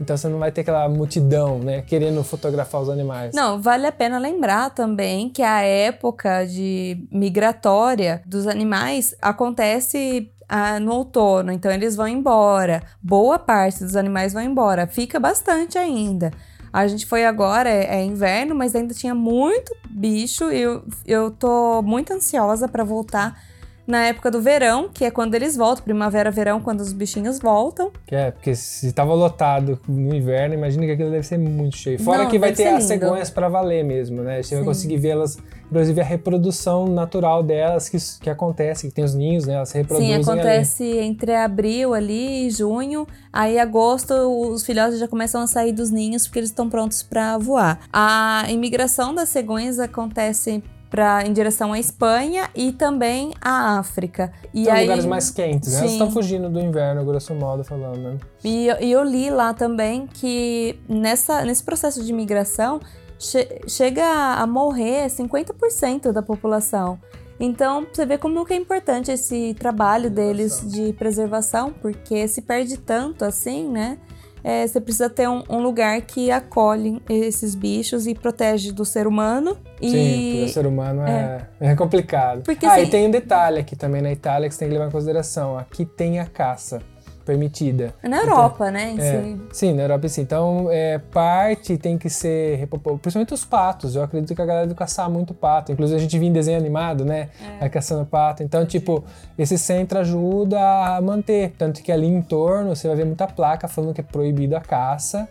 Então 0.00 0.16
você 0.16 0.28
não 0.28 0.38
vai 0.38 0.50
ter 0.50 0.62
aquela 0.62 0.88
multidão, 0.88 1.58
né, 1.58 1.82
querendo 1.82 2.22
fotografar 2.24 2.80
os 2.80 2.88
animais. 2.88 3.34
Não, 3.34 3.60
vale 3.60 3.86
a 3.86 3.92
pena 3.92 4.18
lembrar 4.18 4.70
também 4.70 5.28
que 5.28 5.42
a 5.42 5.62
época 5.62 6.44
de 6.44 7.06
migratória 7.10 8.22
dos 8.26 8.46
animais 8.46 9.14
acontece 9.20 10.30
ah, 10.48 10.78
no 10.78 10.92
outono, 10.92 11.52
então 11.52 11.70
eles 11.70 11.96
vão 11.96 12.08
embora. 12.08 12.82
Boa 13.00 13.38
parte 13.38 13.82
dos 13.82 13.96
animais 13.96 14.32
vão 14.32 14.42
embora, 14.42 14.86
fica 14.86 15.18
bastante 15.18 15.78
ainda. 15.78 16.30
A 16.72 16.86
gente 16.86 17.04
foi 17.04 17.26
agora, 17.26 17.68
é, 17.68 18.00
é 18.00 18.04
inverno, 18.04 18.54
mas 18.54 18.74
ainda 18.74 18.94
tinha 18.94 19.14
muito 19.14 19.76
bicho. 19.90 20.44
Eu, 20.44 20.82
eu 21.06 21.30
tô 21.30 21.82
muito 21.82 22.14
ansiosa 22.14 22.66
para 22.66 22.82
voltar 22.82 23.38
na 23.86 24.06
época 24.06 24.30
do 24.30 24.40
verão, 24.40 24.88
que 24.92 25.04
é 25.04 25.10
quando 25.10 25.34
eles 25.34 25.56
voltam, 25.56 25.84
primavera, 25.84 26.30
verão, 26.30 26.60
quando 26.60 26.80
os 26.80 26.92
bichinhos 26.92 27.38
voltam. 27.38 27.90
Que 28.06 28.14
é, 28.14 28.30
porque 28.30 28.54
se 28.54 28.92
tava 28.92 29.12
lotado 29.14 29.78
no 29.88 30.14
inverno, 30.14 30.54
imagina 30.54 30.86
que 30.86 30.92
aquilo 30.92 31.10
deve 31.10 31.26
ser 31.26 31.38
muito 31.38 31.76
cheio. 31.76 31.98
Fora 31.98 32.24
Não, 32.24 32.30
que 32.30 32.38
vai 32.38 32.52
ter 32.52 32.66
as 32.68 32.74
lindo. 32.74 32.88
cegonhas 32.88 33.30
pra 33.30 33.48
valer 33.48 33.84
mesmo, 33.84 34.22
né? 34.22 34.42
Você 34.42 34.54
vai 34.54 34.62
Sim. 34.62 34.68
conseguir 34.68 34.96
vê-las, 34.98 35.36
inclusive 35.66 36.00
a 36.00 36.04
reprodução 36.04 36.86
natural 36.86 37.42
delas 37.42 37.88
que, 37.88 37.96
que 38.20 38.30
acontece, 38.30 38.88
que 38.88 38.94
tem 38.94 39.04
os 39.04 39.14
ninhos, 39.14 39.46
né? 39.46 39.54
Elas 39.54 39.70
se 39.70 39.78
reproduzem 39.78 40.08
Sim, 40.08 40.14
ali. 40.14 40.22
acontece 40.22 40.84
entre 40.98 41.34
abril 41.34 41.92
ali 41.92 42.46
e 42.46 42.50
junho. 42.50 43.06
Aí, 43.32 43.58
agosto, 43.58 44.12
os 44.14 44.64
filhotes 44.64 44.98
já 44.98 45.08
começam 45.08 45.40
a 45.40 45.46
sair 45.46 45.72
dos 45.72 45.90
ninhos 45.90 46.26
porque 46.26 46.38
eles 46.38 46.50
estão 46.50 46.68
prontos 46.70 47.02
para 47.02 47.36
voar. 47.38 47.80
A 47.92 48.44
imigração 48.48 49.14
das 49.14 49.28
cegonhas 49.28 49.78
acontece 49.78 50.62
pra, 50.92 51.26
em 51.26 51.32
direção 51.32 51.72
à 51.72 51.78
Espanha 51.78 52.50
e 52.54 52.70
também 52.70 53.32
à 53.40 53.78
África. 53.78 54.30
E 54.52 54.66
São 54.66 54.74
aí, 54.74 54.82
lugares 54.82 55.06
mais 55.06 55.30
quentes, 55.30 55.72
né? 55.72 55.78
Elas 55.78 55.90
Sim. 55.90 55.96
estão 55.96 56.10
fugindo 56.10 56.50
do 56.50 56.60
inverno, 56.60 57.02
grosso 57.02 57.34
modo 57.34 57.64
falando, 57.64 57.96
né? 57.98 58.18
E, 58.44 58.66
eu- 58.66 58.76
e 58.78 58.92
eu 58.92 59.02
li 59.02 59.30
lá 59.30 59.54
também 59.54 60.06
que 60.06 60.78
nessa, 60.86 61.44
nesse 61.46 61.64
processo 61.64 62.04
de 62.04 62.10
imigração 62.12 62.78
che- 63.18 63.62
chega 63.66 64.04
a 64.04 64.46
morrer 64.46 65.08
50% 65.08 66.12
da 66.12 66.20
população. 66.22 66.98
Então, 67.40 67.86
você 67.90 68.04
vê 68.04 68.18
como 68.18 68.44
que 68.44 68.52
é 68.52 68.56
importante 68.56 69.10
esse 69.10 69.56
trabalho 69.58 70.10
deles 70.10 70.62
de 70.70 70.92
preservação, 70.92 71.72
porque 71.72 72.28
se 72.28 72.42
perde 72.42 72.76
tanto 72.76 73.24
assim, 73.24 73.66
né? 73.68 73.96
É, 74.44 74.66
você 74.66 74.80
precisa 74.80 75.08
ter 75.08 75.28
um, 75.28 75.42
um 75.48 75.60
lugar 75.62 76.00
que 76.02 76.30
acolhe 76.30 77.00
esses 77.08 77.54
bichos 77.54 78.06
e 78.06 78.14
protege 78.14 78.72
do 78.72 78.84
ser 78.84 79.06
humano. 79.06 79.56
Sim, 79.80 79.90
porque 79.90 80.40
E 80.40 80.44
o 80.44 80.48
ser 80.48 80.66
humano 80.66 81.02
é, 81.02 81.48
é 81.60 81.74
complicado. 81.76 82.42
Porque, 82.42 82.66
ah, 82.66 82.72
assim- 82.74 82.82
e 82.82 82.90
tem 82.90 83.06
um 83.06 83.10
detalhe 83.10 83.60
aqui 83.60 83.76
também 83.76 84.02
na 84.02 84.10
Itália 84.10 84.48
que 84.48 84.54
você 84.54 84.60
tem 84.60 84.68
que 84.68 84.74
levar 84.74 84.88
em 84.88 84.90
consideração. 84.92 85.56
Aqui 85.58 85.84
tem 85.84 86.18
a 86.18 86.26
caça 86.26 86.80
permitida. 87.22 87.94
na 88.02 88.18
Europa, 88.18 88.70
né? 88.70 88.90
em 88.92 88.98
É, 89.00 89.22
si. 89.22 89.40
sim, 89.52 89.72
na 89.74 89.82
Europa 89.82 90.08
sim. 90.08 90.20
Então, 90.22 90.68
é, 90.70 90.98
parte 90.98 91.76
tem 91.78 91.96
que 91.98 92.08
ser, 92.10 92.56
repopo- 92.56 92.98
principalmente 92.98 93.32
os 93.34 93.44
patos. 93.44 93.96
Eu 93.96 94.02
acredito 94.02 94.34
que 94.34 94.42
a 94.42 94.44
galera 94.46 94.66
deve 94.66 94.78
caçar 94.78 95.10
muito 95.10 95.32
pato. 95.34 95.72
Inclusive, 95.72 95.98
a 95.98 96.00
gente 96.02 96.18
viu 96.18 96.28
em 96.28 96.32
desenho 96.32 96.58
animado, 96.58 97.04
né? 97.04 97.28
É. 97.60 97.68
Caçando 97.68 98.04
pato. 98.04 98.42
Então, 98.42 98.64
tipo, 98.66 99.04
esse 99.38 99.56
centro 99.58 99.98
ajuda 99.98 100.58
a 100.96 101.00
manter. 101.00 101.52
Tanto 101.56 101.82
que 101.82 101.90
ali 101.90 102.06
em 102.06 102.20
torno 102.22 102.74
você 102.76 102.86
vai 102.88 102.96
ver 102.96 103.04
muita 103.06 103.26
placa 103.26 103.66
falando 103.68 103.94
que 103.94 104.00
é 104.00 104.04
proibido 104.04 104.56
a 104.56 104.60
caça. 104.60 105.28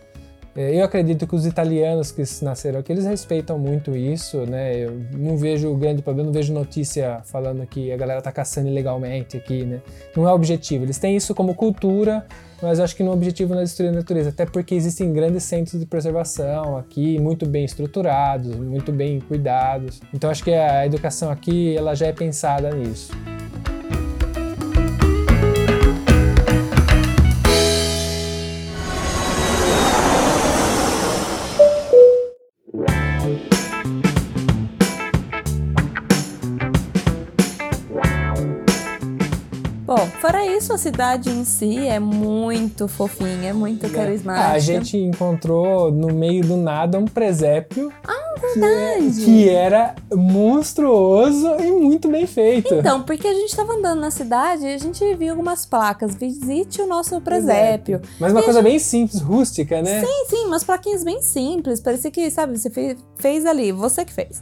É, 0.54 0.76
Eu 0.76 0.84
acredito 0.84 1.26
que 1.26 1.34
os 1.34 1.46
italianos 1.46 2.10
que 2.10 2.22
nasceram 2.42 2.80
aqui, 2.80 2.92
eles 2.92 3.06
respeitam 3.06 3.58
muito 3.58 3.96
isso, 3.96 4.44
né? 4.46 4.76
Eu 4.76 5.00
não 5.12 5.36
vejo 5.36 5.74
grande 5.74 6.02
problema, 6.02 6.26
não 6.26 6.32
vejo 6.32 6.52
notícia 6.52 7.20
falando 7.24 7.66
que 7.66 7.90
a 7.90 7.96
galera 7.96 8.20
tá 8.20 8.30
caçando 8.30 8.68
ilegalmente 8.68 9.36
aqui, 9.36 9.64
né? 9.64 9.80
Não 10.16 10.28
é 10.28 10.32
objetivo. 10.32 10.84
Eles 10.84 10.98
têm 10.98 11.16
isso 11.16 11.34
como 11.34 11.54
cultura, 11.54 12.26
mas 12.60 12.78
acho 12.78 12.94
que 12.94 13.02
não 13.02 13.12
é 13.12 13.14
objetivo 13.14 13.54
não 13.54 13.60
é 13.60 13.64
destruir 13.64 13.88
a 13.88 13.92
natureza, 13.92 14.28
até 14.28 14.46
porque 14.46 14.74
existem 14.74 15.12
grandes 15.12 15.42
centros 15.44 15.80
de 15.80 15.86
preservação 15.86 16.76
aqui, 16.76 17.18
muito 17.18 17.46
bem 17.46 17.64
estruturados, 17.64 18.54
muito 18.54 18.92
bem 18.92 19.20
cuidados. 19.20 20.00
Então 20.12 20.30
acho 20.30 20.44
que 20.44 20.52
a 20.52 20.86
educação 20.86 21.30
aqui, 21.30 21.76
ela 21.76 21.94
já 21.94 22.06
é 22.06 22.12
pensada 22.12 22.70
nisso. 22.70 23.10
Isso, 40.62 40.72
a 40.72 40.78
cidade 40.78 41.28
em 41.28 41.44
si 41.44 41.88
é 41.88 41.98
muito 41.98 42.86
fofinha, 42.86 43.50
é 43.50 43.52
muito 43.52 43.90
carismática. 43.90 44.46
Ah, 44.46 44.52
a 44.52 44.58
gente 44.60 44.96
encontrou 44.96 45.90
no 45.90 46.14
meio 46.14 46.44
do 46.44 46.56
nada 46.56 47.00
um 47.00 47.04
presépio 47.04 47.92
Verdade. 48.54 49.24
que 49.24 49.48
era 49.48 49.96
monstruoso 50.12 51.56
e 51.58 51.72
muito 51.72 52.08
bem 52.08 52.28
feito. 52.28 52.74
Então, 52.74 53.02
porque 53.02 53.26
a 53.26 53.34
gente 53.34 53.56
tava 53.56 53.72
andando 53.72 54.00
na 54.00 54.12
cidade 54.12 54.64
e 54.64 54.72
a 54.72 54.78
gente 54.78 55.02
viu 55.16 55.30
algumas 55.30 55.66
placas. 55.66 56.14
Visite 56.14 56.80
o 56.80 56.86
nosso 56.86 57.20
presépio. 57.20 58.00
Mas 58.20 58.30
uma 58.30 58.42
coisa 58.42 58.62
bem 58.62 58.78
simples, 58.78 59.20
rústica, 59.20 59.82
né? 59.82 60.04
Sim, 60.04 60.26
sim, 60.28 60.44
umas 60.46 60.62
plaquinhas 60.62 61.02
bem 61.02 61.20
simples. 61.20 61.80
Parecia 61.80 62.10
que, 62.10 62.30
sabe, 62.30 62.56
você 62.56 62.70
fez, 62.70 62.96
fez 63.16 63.46
ali, 63.46 63.72
você 63.72 64.04
que 64.04 64.12
fez. 64.12 64.40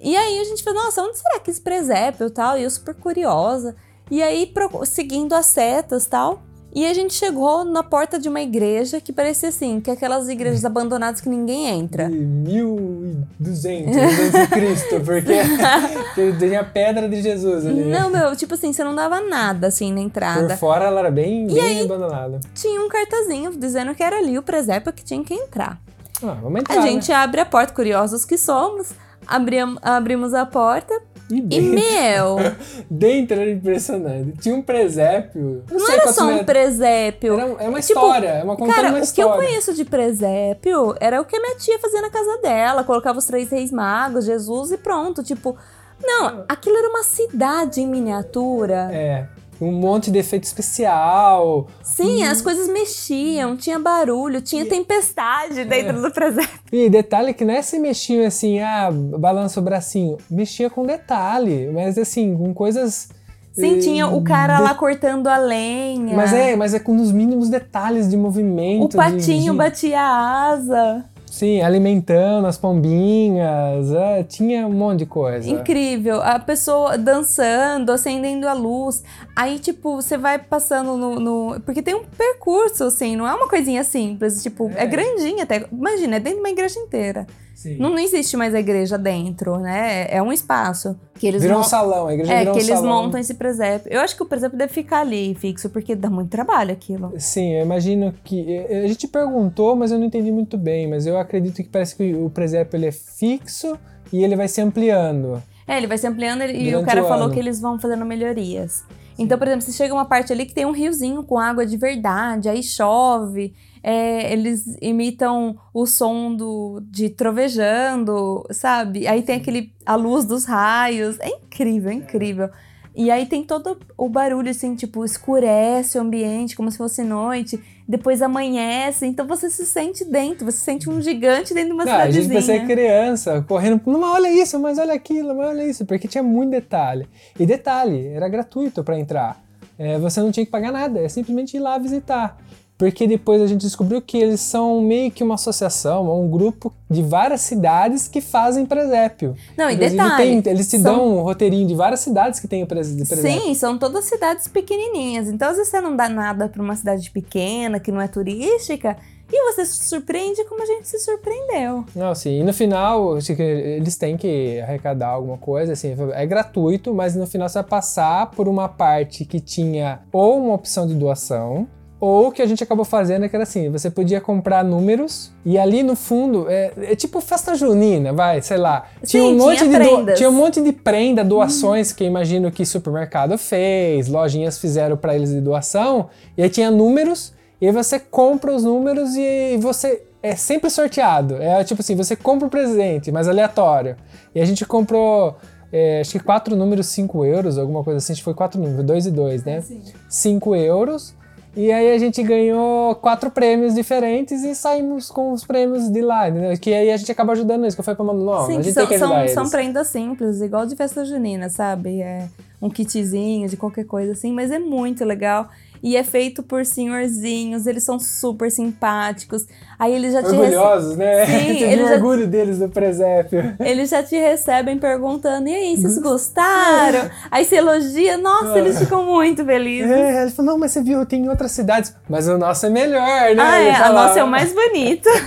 E 0.00 0.16
aí 0.16 0.38
a 0.38 0.44
gente 0.44 0.62
falou, 0.64 0.84
nossa, 0.84 1.02
onde 1.02 1.18
será 1.18 1.40
que 1.40 1.50
esse 1.50 1.60
presépio 1.60 2.26
e 2.26 2.30
tal? 2.30 2.56
E 2.56 2.62
eu 2.62 2.70
super 2.70 2.94
curiosa. 2.94 3.76
E 4.10 4.22
aí, 4.22 4.52
seguindo 4.86 5.34
as 5.34 5.46
setas 5.46 6.04
e 6.06 6.08
tal. 6.08 6.42
E 6.74 6.84
a 6.86 6.92
gente 6.92 7.14
chegou 7.14 7.64
na 7.64 7.82
porta 7.82 8.18
de 8.18 8.28
uma 8.28 8.42
igreja 8.42 9.00
que 9.00 9.10
parecia 9.12 9.48
assim, 9.48 9.80
que 9.80 9.88
é 9.90 9.94
aquelas 9.94 10.28
igrejas 10.28 10.64
abandonadas 10.66 11.18
que 11.20 11.28
ninguém 11.28 11.66
entra. 11.66 12.08
De 12.10 12.16
1200 12.16 13.96
antes 13.96 14.32
de 14.32 14.46
Cristo, 14.48 15.00
porque 15.04 15.32
tem 16.38 16.56
a 16.56 16.64
pedra 16.64 17.08
de 17.08 17.22
Jesus 17.22 17.66
ali. 17.66 17.84
né? 17.84 17.98
Não, 17.98 18.10
meu, 18.10 18.36
tipo 18.36 18.54
assim, 18.54 18.72
você 18.72 18.84
não 18.84 18.94
dava 18.94 19.20
nada 19.20 19.68
assim 19.68 19.90
na 19.90 19.96
Por 20.00 20.04
entrada. 20.06 20.56
fora 20.58 20.84
ela 20.84 21.00
era 21.00 21.10
bem, 21.10 21.46
bem 21.46 21.80
abandonada. 21.82 22.38
Tinha 22.54 22.80
um 22.82 22.88
cartazinho 22.88 23.50
dizendo 23.56 23.94
que 23.94 24.02
era 24.02 24.18
ali 24.18 24.38
o 24.38 24.42
presépio 24.42 24.92
que 24.92 25.02
tinha 25.02 25.24
que 25.24 25.32
entrar. 25.34 25.80
Ah, 26.22 26.36
vamos 26.40 26.60
entrar. 26.60 26.78
A 26.78 26.82
gente 26.82 27.10
abre 27.12 27.40
a 27.40 27.46
porta, 27.46 27.72
curiosos 27.72 28.24
que 28.24 28.36
somos, 28.36 28.88
abrim- 29.26 29.78
abrimos 29.82 30.34
a 30.34 30.44
porta 30.44 31.00
E 31.30 31.36
e, 31.38 31.40
dentro, 31.42 31.74
meu, 31.74 32.36
dentro 32.90 33.40
era 33.40 33.50
impressionante. 33.50 34.38
Tinha 34.40 34.54
um 34.54 34.62
presépio. 34.62 35.62
não 35.70 35.78
sei 35.80 35.94
era 35.96 36.12
só 36.12 36.22
um 36.24 36.26
metros- 36.28 36.46
presépio. 36.46 37.34
Era, 37.34 37.42
é 37.42 37.68
uma 37.68 37.80
Tipo, 37.80 38.00
história, 38.00 38.28
é 38.28 38.42
uma 38.44 38.56
contando 38.56 38.74
Cara, 38.76 38.88
uma 38.88 38.98
o 38.98 39.00
que 39.00 39.20
eu 39.20 39.26
história. 39.28 39.46
conheço 39.48 39.74
de 39.74 39.84
presépio 39.84 40.94
era 41.00 41.20
o 41.20 41.24
que 41.24 41.36
a 41.36 41.40
minha 41.40 41.56
tia 41.56 41.78
fazia 41.78 42.00
na 42.00 42.10
casa 42.10 42.38
dela. 42.38 42.84
Colocava 42.84 43.18
os 43.18 43.24
três 43.26 43.50
reis 43.50 43.70
magos, 43.70 44.24
Jesus 44.24 44.70
e 44.72 44.78
pronto. 44.78 45.22
Tipo, 45.22 45.56
não, 46.02 46.44
aquilo 46.48 46.76
era 46.76 46.88
uma 46.88 47.02
cidade 47.02 47.80
em 47.80 47.86
miniatura. 47.86 48.88
É, 48.92 49.26
um 49.60 49.72
monte 49.72 50.10
de 50.10 50.18
efeito 50.18 50.44
especial. 50.44 51.66
Sim, 51.82 52.22
Uhum. 52.24 52.30
as 52.30 52.40
coisas 52.40 52.68
mexiam, 52.68 53.56
tinha 53.56 53.78
barulho, 53.78 54.40
tinha 54.40 54.64
tempestade 54.66 55.64
dentro 55.64 56.00
do 56.00 56.10
presépio. 56.10 56.58
E 56.72 56.88
detalhe 56.88 57.32
que 57.34 57.44
não 57.44 57.54
é 57.54 57.62
se 57.62 57.78
mexiam 57.78 58.26
assim, 58.26 58.60
ah, 58.60 58.90
balança 58.92 59.60
o 59.60 59.62
bracinho. 59.62 60.16
Mexia 60.30 60.70
com 60.70 60.84
detalhe, 60.86 61.68
mas 61.72 61.98
assim, 61.98 62.36
com 62.36 62.52
coisas. 62.54 63.08
Sim, 63.52 63.78
eh, 63.78 63.80
tinha 63.80 64.06
o 64.06 64.22
cara 64.22 64.58
de- 64.58 64.62
lá 64.62 64.74
cortando 64.74 65.26
a 65.26 65.36
lenha. 65.36 66.14
Mas 66.14 66.32
é, 66.32 66.54
mas 66.54 66.74
é 66.74 66.78
com 66.78 66.94
os 66.94 67.10
mínimos 67.10 67.48
detalhes 67.48 68.08
de 68.08 68.16
movimento. 68.16 68.94
O 68.94 68.96
patinho 68.96 69.52
de- 69.52 69.58
batia 69.58 70.00
a 70.00 70.50
asa. 70.50 71.04
Sim, 71.30 71.60
alimentando 71.62 72.46
as 72.46 72.56
pombinhas. 72.58 73.92
é, 73.92 74.22
tinha 74.24 74.66
um 74.66 74.72
monte 74.72 75.00
de 75.00 75.06
coisa. 75.06 75.48
Incrível. 75.48 76.20
A 76.22 76.38
pessoa 76.38 76.96
dançando, 76.98 77.92
acendendo 77.92 78.48
a 78.48 78.52
luz. 78.52 79.02
Aí, 79.36 79.58
tipo, 79.58 79.96
você 79.96 80.16
vai 80.16 80.38
passando 80.38 80.96
no, 80.96 81.20
no- 81.20 81.60
Porque 81.60 81.82
tem 81.82 81.94
um 81.94 82.04
percurso, 82.04 82.84
assim, 82.84 83.16
não 83.16 83.26
é 83.28 83.34
uma 83.34 83.48
coisinha 83.48 83.84
simples. 83.84 84.42
Tipo, 84.42 84.70
é, 84.74 84.84
É. 84.84 84.86
grandinha 84.86 85.44
até. 85.44 85.64
Imagina, 85.70 86.16
é 86.16 86.20
dentro 86.20 86.38
de 86.38 86.42
uma 86.44 86.50
igreja 86.50 86.78
inteira. 86.80 87.26
Sim. 87.58 87.76
Não, 87.76 87.90
não 87.90 87.98
existe 87.98 88.36
mais 88.36 88.54
a 88.54 88.60
igreja 88.60 88.96
dentro, 88.96 89.58
né? 89.58 90.06
É 90.08 90.22
um 90.22 90.32
espaço 90.32 90.96
que 91.18 91.26
eles 91.26 91.42
Virou 91.42 91.58
um 91.58 91.64
salão, 91.64 92.06
a 92.06 92.14
igreja 92.14 92.32
É, 92.32 92.38
virou 92.38 92.54
que 92.54 92.60
um 92.60 92.62
eles 92.62 92.78
salão. 92.78 93.02
montam 93.02 93.18
esse 93.18 93.34
presépio. 93.34 93.92
Eu 93.92 94.00
acho 94.00 94.14
que 94.16 94.22
o 94.22 94.26
presépio 94.26 94.56
deve 94.56 94.72
ficar 94.72 95.00
ali 95.00 95.34
fixo, 95.34 95.68
porque 95.68 95.96
dá 95.96 96.08
muito 96.08 96.30
trabalho 96.30 96.70
aquilo. 96.70 97.12
Sim, 97.18 97.54
eu 97.54 97.62
imagino 97.64 98.14
que. 98.22 98.58
A 98.60 98.86
gente 98.86 99.08
perguntou, 99.08 99.74
mas 99.74 99.90
eu 99.90 99.98
não 99.98 100.06
entendi 100.06 100.30
muito 100.30 100.56
bem. 100.56 100.86
Mas 100.88 101.04
eu 101.04 101.18
acredito 101.18 101.56
que 101.56 101.68
parece 101.68 101.96
que 101.96 102.14
o 102.14 102.30
presépio 102.30 102.76
ele 102.76 102.86
é 102.86 102.92
fixo 102.92 103.76
e 104.12 104.22
ele 104.22 104.36
vai 104.36 104.46
se 104.46 104.60
ampliando. 104.60 105.42
É, 105.66 105.78
ele 105.78 105.88
vai 105.88 105.98
se 105.98 106.06
ampliando 106.06 106.42
e 106.44 106.70
Durante 106.70 106.76
o 106.76 106.86
cara 106.86 107.02
o 107.02 107.08
falou 107.08 107.28
que 107.28 107.40
eles 107.40 107.60
vão 107.60 107.76
fazendo 107.80 108.06
melhorias. 108.06 108.84
Então, 109.18 109.36
por 109.36 109.48
exemplo, 109.48 109.64
se 109.64 109.72
chega 109.72 109.92
uma 109.92 110.04
parte 110.04 110.32
ali 110.32 110.46
que 110.46 110.54
tem 110.54 110.64
um 110.64 110.70
riozinho 110.70 111.24
com 111.24 111.40
água 111.40 111.66
de 111.66 111.76
verdade, 111.76 112.48
aí 112.48 112.62
chove, 112.62 113.52
é, 113.82 114.32
eles 114.32 114.64
imitam 114.80 115.56
o 115.72 115.86
som 115.86 116.34
do, 116.34 116.80
de 116.90 117.08
trovejando, 117.10 118.44
sabe? 118.50 119.06
Aí 119.06 119.22
tem 119.22 119.36
aquele 119.36 119.72
a 119.84 119.94
luz 119.94 120.24
dos 120.24 120.44
raios. 120.44 121.18
É 121.20 121.28
incrível, 121.28 121.90
é 121.90 121.94
incrível. 121.94 122.50
E 122.94 123.12
aí 123.12 123.26
tem 123.26 123.44
todo 123.44 123.78
o 123.96 124.08
barulho, 124.08 124.50
assim, 124.50 124.74
tipo, 124.74 125.04
escurece 125.04 125.96
o 125.96 126.00
ambiente 126.00 126.56
como 126.56 126.68
se 126.68 126.76
fosse 126.76 127.04
noite, 127.04 127.62
depois 127.86 128.20
amanhece, 128.20 129.06
então 129.06 129.24
você 129.24 129.48
se 129.48 129.64
sente 129.66 130.04
dentro, 130.04 130.44
você 130.44 130.58
se 130.58 130.64
sente 130.64 130.90
um 130.90 131.00
gigante 131.00 131.54
dentro 131.54 131.68
de 131.68 131.74
uma 131.74 131.84
Não, 131.84 131.92
a 131.92 132.10
gente 132.10 132.24
cidadezinha. 132.24 132.60
pensa 132.60 132.66
criança, 132.66 133.44
correndo, 133.46 133.80
mas 133.86 134.02
olha 134.02 134.42
isso, 134.42 134.58
mas 134.58 134.78
olha 134.78 134.92
aquilo, 134.94 135.32
mas 135.36 135.46
olha 135.48 135.64
isso, 135.64 135.86
porque 135.86 136.08
tinha 136.08 136.24
muito 136.24 136.50
detalhe. 136.50 137.08
E 137.38 137.46
detalhe, 137.46 138.08
era 138.08 138.28
gratuito 138.28 138.82
para 138.82 138.98
entrar. 138.98 139.40
É, 139.78 139.96
você 139.96 140.20
não 140.20 140.32
tinha 140.32 140.44
que 140.44 140.50
pagar 140.50 140.72
nada, 140.72 140.98
é 140.98 141.08
simplesmente 141.08 141.56
ir 141.56 141.60
lá 141.60 141.78
visitar. 141.78 142.36
Porque 142.78 143.06
depois 143.08 143.42
a 143.42 143.46
gente 143.48 143.60
descobriu 143.62 144.00
que 144.00 144.16
eles 144.16 144.40
são 144.40 144.80
meio 144.80 145.10
que 145.10 145.24
uma 145.24 145.34
associação, 145.34 146.08
um 146.22 146.30
grupo 146.30 146.72
de 146.88 147.02
várias 147.02 147.40
cidades 147.40 148.06
que 148.06 148.20
fazem 148.20 148.64
presépio. 148.64 149.34
Não, 149.56 149.68
e 149.68 149.74
Inclusive, 149.74 150.00
detalhe, 150.02 150.42
tem- 150.42 150.52
eles 150.52 150.68
te 150.70 150.78
são- 150.78 150.94
dão 150.96 151.18
um 151.18 151.22
roteirinho 151.22 151.66
de 151.66 151.74
várias 151.74 152.00
cidades 152.00 152.38
que 152.38 152.46
tem 152.46 152.62
o 152.62 152.66
presépio. 152.68 153.04
Sim, 153.04 153.52
são 153.54 153.76
todas 153.76 154.04
cidades 154.04 154.46
pequenininhas. 154.46 155.28
Então, 155.28 155.48
vezes 155.50 155.68
você 155.68 155.80
não 155.80 155.96
dá 155.96 156.08
nada 156.08 156.48
pra 156.48 156.62
uma 156.62 156.76
cidade 156.76 157.10
pequena, 157.10 157.80
que 157.80 157.90
não 157.90 158.00
é 158.00 158.06
turística, 158.06 158.96
e 159.30 159.52
você 159.52 159.66
se 159.66 159.84
surpreende 159.88 160.42
como 160.44 160.62
a 160.62 160.66
gente 160.66 160.88
se 160.88 160.98
surpreendeu. 161.00 161.84
Não, 161.94 162.14
sim. 162.14 162.40
E 162.40 162.42
no 162.44 162.52
final, 162.54 163.18
eles 163.18 163.96
têm 163.96 164.16
que 164.16 164.60
arrecadar 164.60 165.08
alguma 165.08 165.36
coisa, 165.36 165.72
assim, 165.74 165.94
é 166.14 166.24
gratuito, 166.24 166.94
mas 166.94 167.14
no 167.16 167.26
final 167.26 167.48
você 167.48 167.54
vai 167.60 167.68
passar 167.68 168.30
por 168.30 168.48
uma 168.48 168.68
parte 168.68 169.24
que 169.24 169.40
tinha 169.40 170.00
ou 170.12 170.38
uma 170.38 170.54
opção 170.54 170.86
de 170.86 170.94
doação, 170.94 171.66
ou 172.00 172.28
o 172.28 172.32
que 172.32 172.40
a 172.40 172.46
gente 172.46 172.62
acabou 172.62 172.84
fazendo 172.84 173.28
que 173.28 173.34
era 173.34 173.42
assim, 173.42 173.70
você 173.70 173.90
podia 173.90 174.20
comprar 174.20 174.62
números 174.64 175.32
e 175.44 175.58
ali 175.58 175.82
no 175.82 175.96
fundo, 175.96 176.46
é, 176.48 176.72
é 176.76 176.94
tipo 176.96 177.20
festa 177.20 177.54
junina, 177.56 178.12
vai, 178.12 178.40
sei 178.40 178.56
lá. 178.56 178.86
Tinha 179.04 179.22
Sim, 179.24 179.34
um 179.34 179.36
monte 179.38 179.58
tinha 179.58 179.78
de 179.80 179.84
do- 180.06 180.14
tinha 180.14 180.28
um 180.30 180.32
monte 180.32 180.60
de 180.60 180.72
prenda, 180.72 181.24
doações 181.24 181.92
que 181.92 182.04
eu 182.04 182.06
imagino 182.08 182.50
que 182.52 182.64
supermercado 182.64 183.36
fez, 183.36 184.06
lojinhas 184.08 184.58
fizeram 184.58 184.96
para 184.96 185.14
eles 185.16 185.30
de 185.30 185.40
doação, 185.40 186.08
e 186.36 186.42
aí 186.42 186.48
tinha 186.48 186.70
números 186.70 187.32
e 187.60 187.66
aí 187.66 187.72
você 187.72 187.98
compra 187.98 188.54
os 188.54 188.62
números 188.62 189.16
e 189.16 189.56
você 189.60 190.02
é 190.22 190.36
sempre 190.36 190.70
sorteado. 190.70 191.36
É 191.42 191.64
tipo 191.64 191.80
assim, 191.80 191.96
você 191.96 192.14
compra 192.14 192.46
o 192.46 192.50
presente, 192.50 193.10
mas 193.10 193.26
aleatório. 193.26 193.96
E 194.32 194.40
a 194.40 194.44
gente 194.44 194.64
comprou, 194.64 195.36
é, 195.72 196.00
acho 196.00 196.12
que 196.12 196.20
quatro 196.20 196.54
números, 196.54 196.86
5 196.86 197.24
euros, 197.24 197.58
alguma 197.58 197.82
coisa 197.82 197.98
assim. 197.98 198.12
Acho 198.12 198.20
que 198.20 198.24
foi 198.24 198.34
quatro 198.34 198.60
números, 198.60 198.84
dois 198.84 199.06
e 199.06 199.10
dois, 199.10 199.42
né? 199.44 199.60
5 200.08 200.54
euros. 200.54 201.14
E 201.56 201.72
aí 201.72 201.92
a 201.92 201.98
gente 201.98 202.22
ganhou 202.22 202.94
quatro 202.96 203.30
prêmios 203.30 203.74
diferentes 203.74 204.44
e 204.44 204.54
saímos 204.54 205.10
com 205.10 205.32
os 205.32 205.44
prêmios 205.44 205.88
de 205.88 206.00
lá, 206.00 206.28
entendeu? 206.28 206.56
Que 206.58 206.72
aí 206.72 206.90
a 206.90 206.96
gente 206.96 207.10
acaba 207.10 207.32
ajudando 207.32 207.62
eles, 207.62 207.74
que 207.74 207.80
eu 207.80 207.84
falei 207.84 207.96
pra 207.96 208.04
Manu, 208.04 208.24
não, 208.24 208.46
Sim, 208.46 208.58
a 208.58 208.62
gente 208.62 208.72
são, 208.72 208.82
tem 208.82 208.88
que 208.88 208.94
ajudar 208.94 209.08
são, 209.08 209.20
eles. 209.20 209.32
são 209.32 209.50
prendas 209.50 209.86
simples, 209.88 210.40
igual 210.40 210.66
de 210.66 210.76
festa 210.76 211.04
junina, 211.04 211.48
sabe? 211.48 212.00
É 212.00 212.28
um 212.60 212.68
kitzinho 212.68 213.48
de 213.48 213.56
qualquer 213.56 213.84
coisa 213.84 214.12
assim, 214.12 214.32
mas 214.32 214.50
é 214.50 214.58
muito 214.58 215.04
legal. 215.04 215.48
E 215.82 215.96
é 215.96 216.02
feito 216.04 216.42
por 216.42 216.64
senhorzinhos, 216.66 217.66
eles 217.66 217.84
são 217.84 217.98
super 217.98 218.50
simpáticos. 218.50 219.46
Aí 219.78 219.94
eles 219.94 220.12
já 220.12 220.22
te. 220.22 220.28
Orgulhosos, 220.30 220.96
né? 220.96 221.24
Sim, 221.26 221.62
eles 221.62 221.84
um 221.84 221.88
já- 221.88 221.94
orgulho 221.94 222.26
deles 222.26 222.58
do 222.58 222.68
presépio. 222.68 223.54
Eles 223.60 223.90
já 223.90 224.02
te 224.02 224.16
recebem 224.16 224.78
perguntando: 224.78 225.48
e 225.48 225.54
aí, 225.54 225.76
vocês 225.76 225.98
gostaram? 225.98 227.08
Aí 227.30 227.44
você 227.44 227.56
elogia, 227.56 228.16
nossa, 228.18 228.58
eles 228.58 228.78
ficam 228.78 229.04
muito 229.04 229.44
felizes. 229.44 229.90
É, 229.90 230.22
ele 230.22 230.30
falou, 230.30 230.52
não, 230.52 230.58
mas 230.58 230.72
você 230.72 230.82
viu, 230.82 231.04
tem 231.06 231.24
em 231.24 231.28
outras 231.28 231.52
cidades. 231.52 231.94
Mas 232.08 232.26
o 232.26 232.36
nosso 232.38 232.66
é 232.66 232.70
melhor, 232.70 233.34
né? 233.34 233.42
Ah, 233.42 233.60
é, 233.60 233.74
a 233.74 233.92
nossa 233.92 234.18
é 234.20 234.24
o 234.24 234.28
mais 234.28 234.52
bonito. 234.52 235.08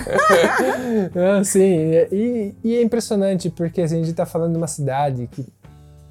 Ah, 1.16 1.42
sim, 1.44 1.90
e, 2.10 2.54
e 2.62 2.76
é 2.76 2.82
impressionante 2.82 3.50
porque 3.50 3.82
assim, 3.82 4.00
a 4.00 4.04
gente 4.04 4.14
tá 4.14 4.26
falando 4.26 4.52
de 4.52 4.58
uma 4.58 4.66
cidade 4.66 5.28
que 5.30 5.44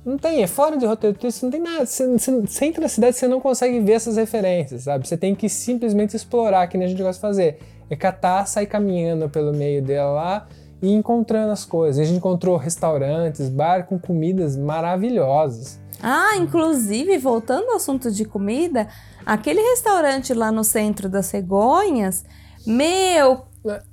não 0.06 0.18
tem, 0.18 0.42
é 0.42 0.48
fora 0.48 0.78
de 0.78 0.86
roteiro 0.86 1.16
turístico, 1.18 1.46
não 1.46 1.52
tem 1.52 1.62
nada. 1.62 1.86
Você, 1.86 2.08
você, 2.08 2.42
você 2.42 2.66
entra 2.66 2.82
na 2.82 2.88
cidade 2.88 3.16
você 3.16 3.28
não 3.28 3.40
consegue 3.40 3.80
ver 3.80 3.94
essas 3.94 4.18
referências, 4.18 4.84
sabe? 4.84 5.08
Você 5.08 5.16
tem 5.16 5.36
que 5.36 5.48
simplesmente 5.48 6.16
explorar, 6.16 6.68
que 6.68 6.78
nem 6.78 6.86
a 6.86 6.90
gente 6.90 7.02
gosta 7.02 7.14
de 7.14 7.22
fazer. 7.22 7.60
É 7.90 7.96
catar, 7.96 8.46
sair 8.48 8.66
caminhando 8.66 9.30
pelo 9.30 9.54
meio 9.54 9.82
dela 9.82 10.12
lá 10.12 10.48
e 10.82 10.92
encontrando 10.92 11.52
as 11.52 11.64
coisas. 11.64 12.02
A 12.02 12.06
gente 12.06 12.18
encontrou 12.18 12.58
restaurantes, 12.58 13.48
bar 13.50 13.86
com 13.86 14.00
comidas 14.00 14.58
maravilhosas. 14.58 15.80
Ah, 16.02 16.36
inclusive, 16.38 17.18
voltando 17.20 17.70
ao 17.70 17.76
assunto 17.76 18.10
de 18.10 18.26
comida, 18.26 18.88
aquele 19.24 19.62
restaurante 19.62 20.34
lá 20.34 20.52
no 20.52 20.64
centro 20.64 21.08
das 21.08 21.28
Cegonhas, 21.28 22.26
meu. 22.66 23.51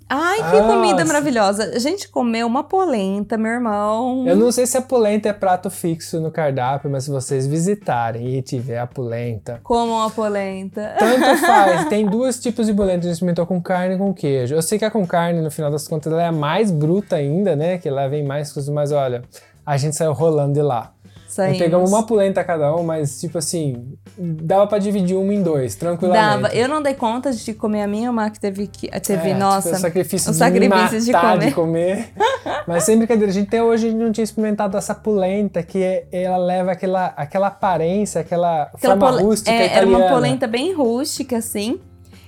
Ai, 0.08 0.36
que 0.38 0.56
Ah, 0.56 0.62
comida 0.66 1.04
maravilhosa. 1.04 1.72
A 1.74 1.78
gente 1.78 2.08
comeu 2.08 2.46
uma 2.46 2.64
polenta, 2.64 3.36
meu 3.36 3.52
irmão. 3.52 4.26
Eu 4.26 4.34
não 4.34 4.50
sei 4.50 4.66
se 4.66 4.78
a 4.78 4.80
polenta 4.82 5.28
é 5.28 5.32
prato 5.32 5.70
fixo 5.70 6.18
no 6.20 6.30
cardápio, 6.30 6.90
mas 6.90 7.04
se 7.04 7.10
vocês 7.10 7.46
visitarem 7.46 8.36
e 8.36 8.42
tiver 8.42 8.78
a 8.78 8.86
polenta, 8.86 9.60
Como 9.62 9.92
uma 9.92 10.10
polenta. 10.10 10.94
Tanto 10.98 11.36
faz. 11.44 11.88
Tem 11.88 12.06
dois 12.06 12.40
tipos 12.40 12.66
de 12.66 12.72
polenta. 12.72 13.00
A 13.00 13.02
gente 13.02 13.12
experimentou 13.12 13.46
com 13.46 13.60
carne 13.60 13.96
e 13.96 13.98
com 13.98 14.14
queijo. 14.14 14.54
Eu 14.54 14.62
sei 14.62 14.78
que 14.78 14.84
a 14.84 14.90
com 14.90 15.06
carne, 15.06 15.40
no 15.42 15.50
final 15.50 15.70
das 15.70 15.86
contas, 15.86 16.10
ela 16.12 16.22
é 16.22 16.26
a 16.26 16.32
mais 16.32 16.70
bruta 16.70 17.16
ainda, 17.16 17.54
né? 17.54 17.76
Que 17.76 17.88
ela 17.88 18.08
vem 18.08 18.24
mais 18.24 18.50
coisa, 18.52 18.72
mas 18.72 18.90
olha, 18.90 19.22
a 19.66 19.76
gente 19.76 19.94
saiu 19.96 20.14
rolando 20.14 20.54
de 20.54 20.62
lá. 20.62 20.92
Saímos. 21.38 21.58
Pegamos 21.58 21.90
uma 21.92 22.04
polenta 22.04 22.42
cada 22.42 22.74
um, 22.74 22.82
mas 22.82 23.20
tipo 23.20 23.38
assim, 23.38 23.92
dava 24.18 24.66
pra 24.66 24.78
dividir 24.78 25.16
uma 25.16 25.32
em 25.32 25.40
dois, 25.42 25.76
tranquilamente. 25.76 26.42
Dava. 26.42 26.54
Eu 26.54 26.68
não 26.68 26.82
dei 26.82 26.94
conta 26.94 27.32
de 27.32 27.54
comer 27.54 27.82
a 27.82 27.86
minha, 27.86 28.10
o 28.10 28.12
Mark 28.14 28.36
teve 28.38 28.66
que. 28.66 28.88
Teve, 29.00 29.30
É, 29.30 29.34
nossa. 29.34 29.68
tipo, 29.68 29.76
o 29.76 29.80
sacrifício 29.80 30.30
o 30.30 30.32
de 30.32 30.38
sacrifício 30.38 31.00
de 31.00 31.12
comer. 31.12 31.38
de 31.46 31.52
comer. 31.54 32.08
Mas 32.66 32.82
sem 32.84 32.96
brincadeira, 32.98 33.30
a 33.30 33.34
gente 33.34 33.46
até 33.46 33.62
hoje 33.62 33.86
a 33.86 33.90
gente 33.90 34.00
não 34.02 34.10
tinha 34.10 34.24
experimentado 34.24 34.76
essa 34.76 34.94
polenta, 34.94 35.62
que 35.62 35.80
é- 35.82 36.06
ela 36.10 36.36
leva 36.38 36.72
aquela, 36.72 37.06
aquela 37.16 37.46
aparência, 37.46 38.20
aquela, 38.20 38.62
Aquela 38.74 38.98
forma 38.98 39.20
rústica 39.20 39.50
é, 39.52 39.74
Era 39.74 39.86
uma 39.86 40.08
polenta 40.08 40.46
bem 40.48 40.72
rústica, 40.74 41.36
assim. 41.38 41.78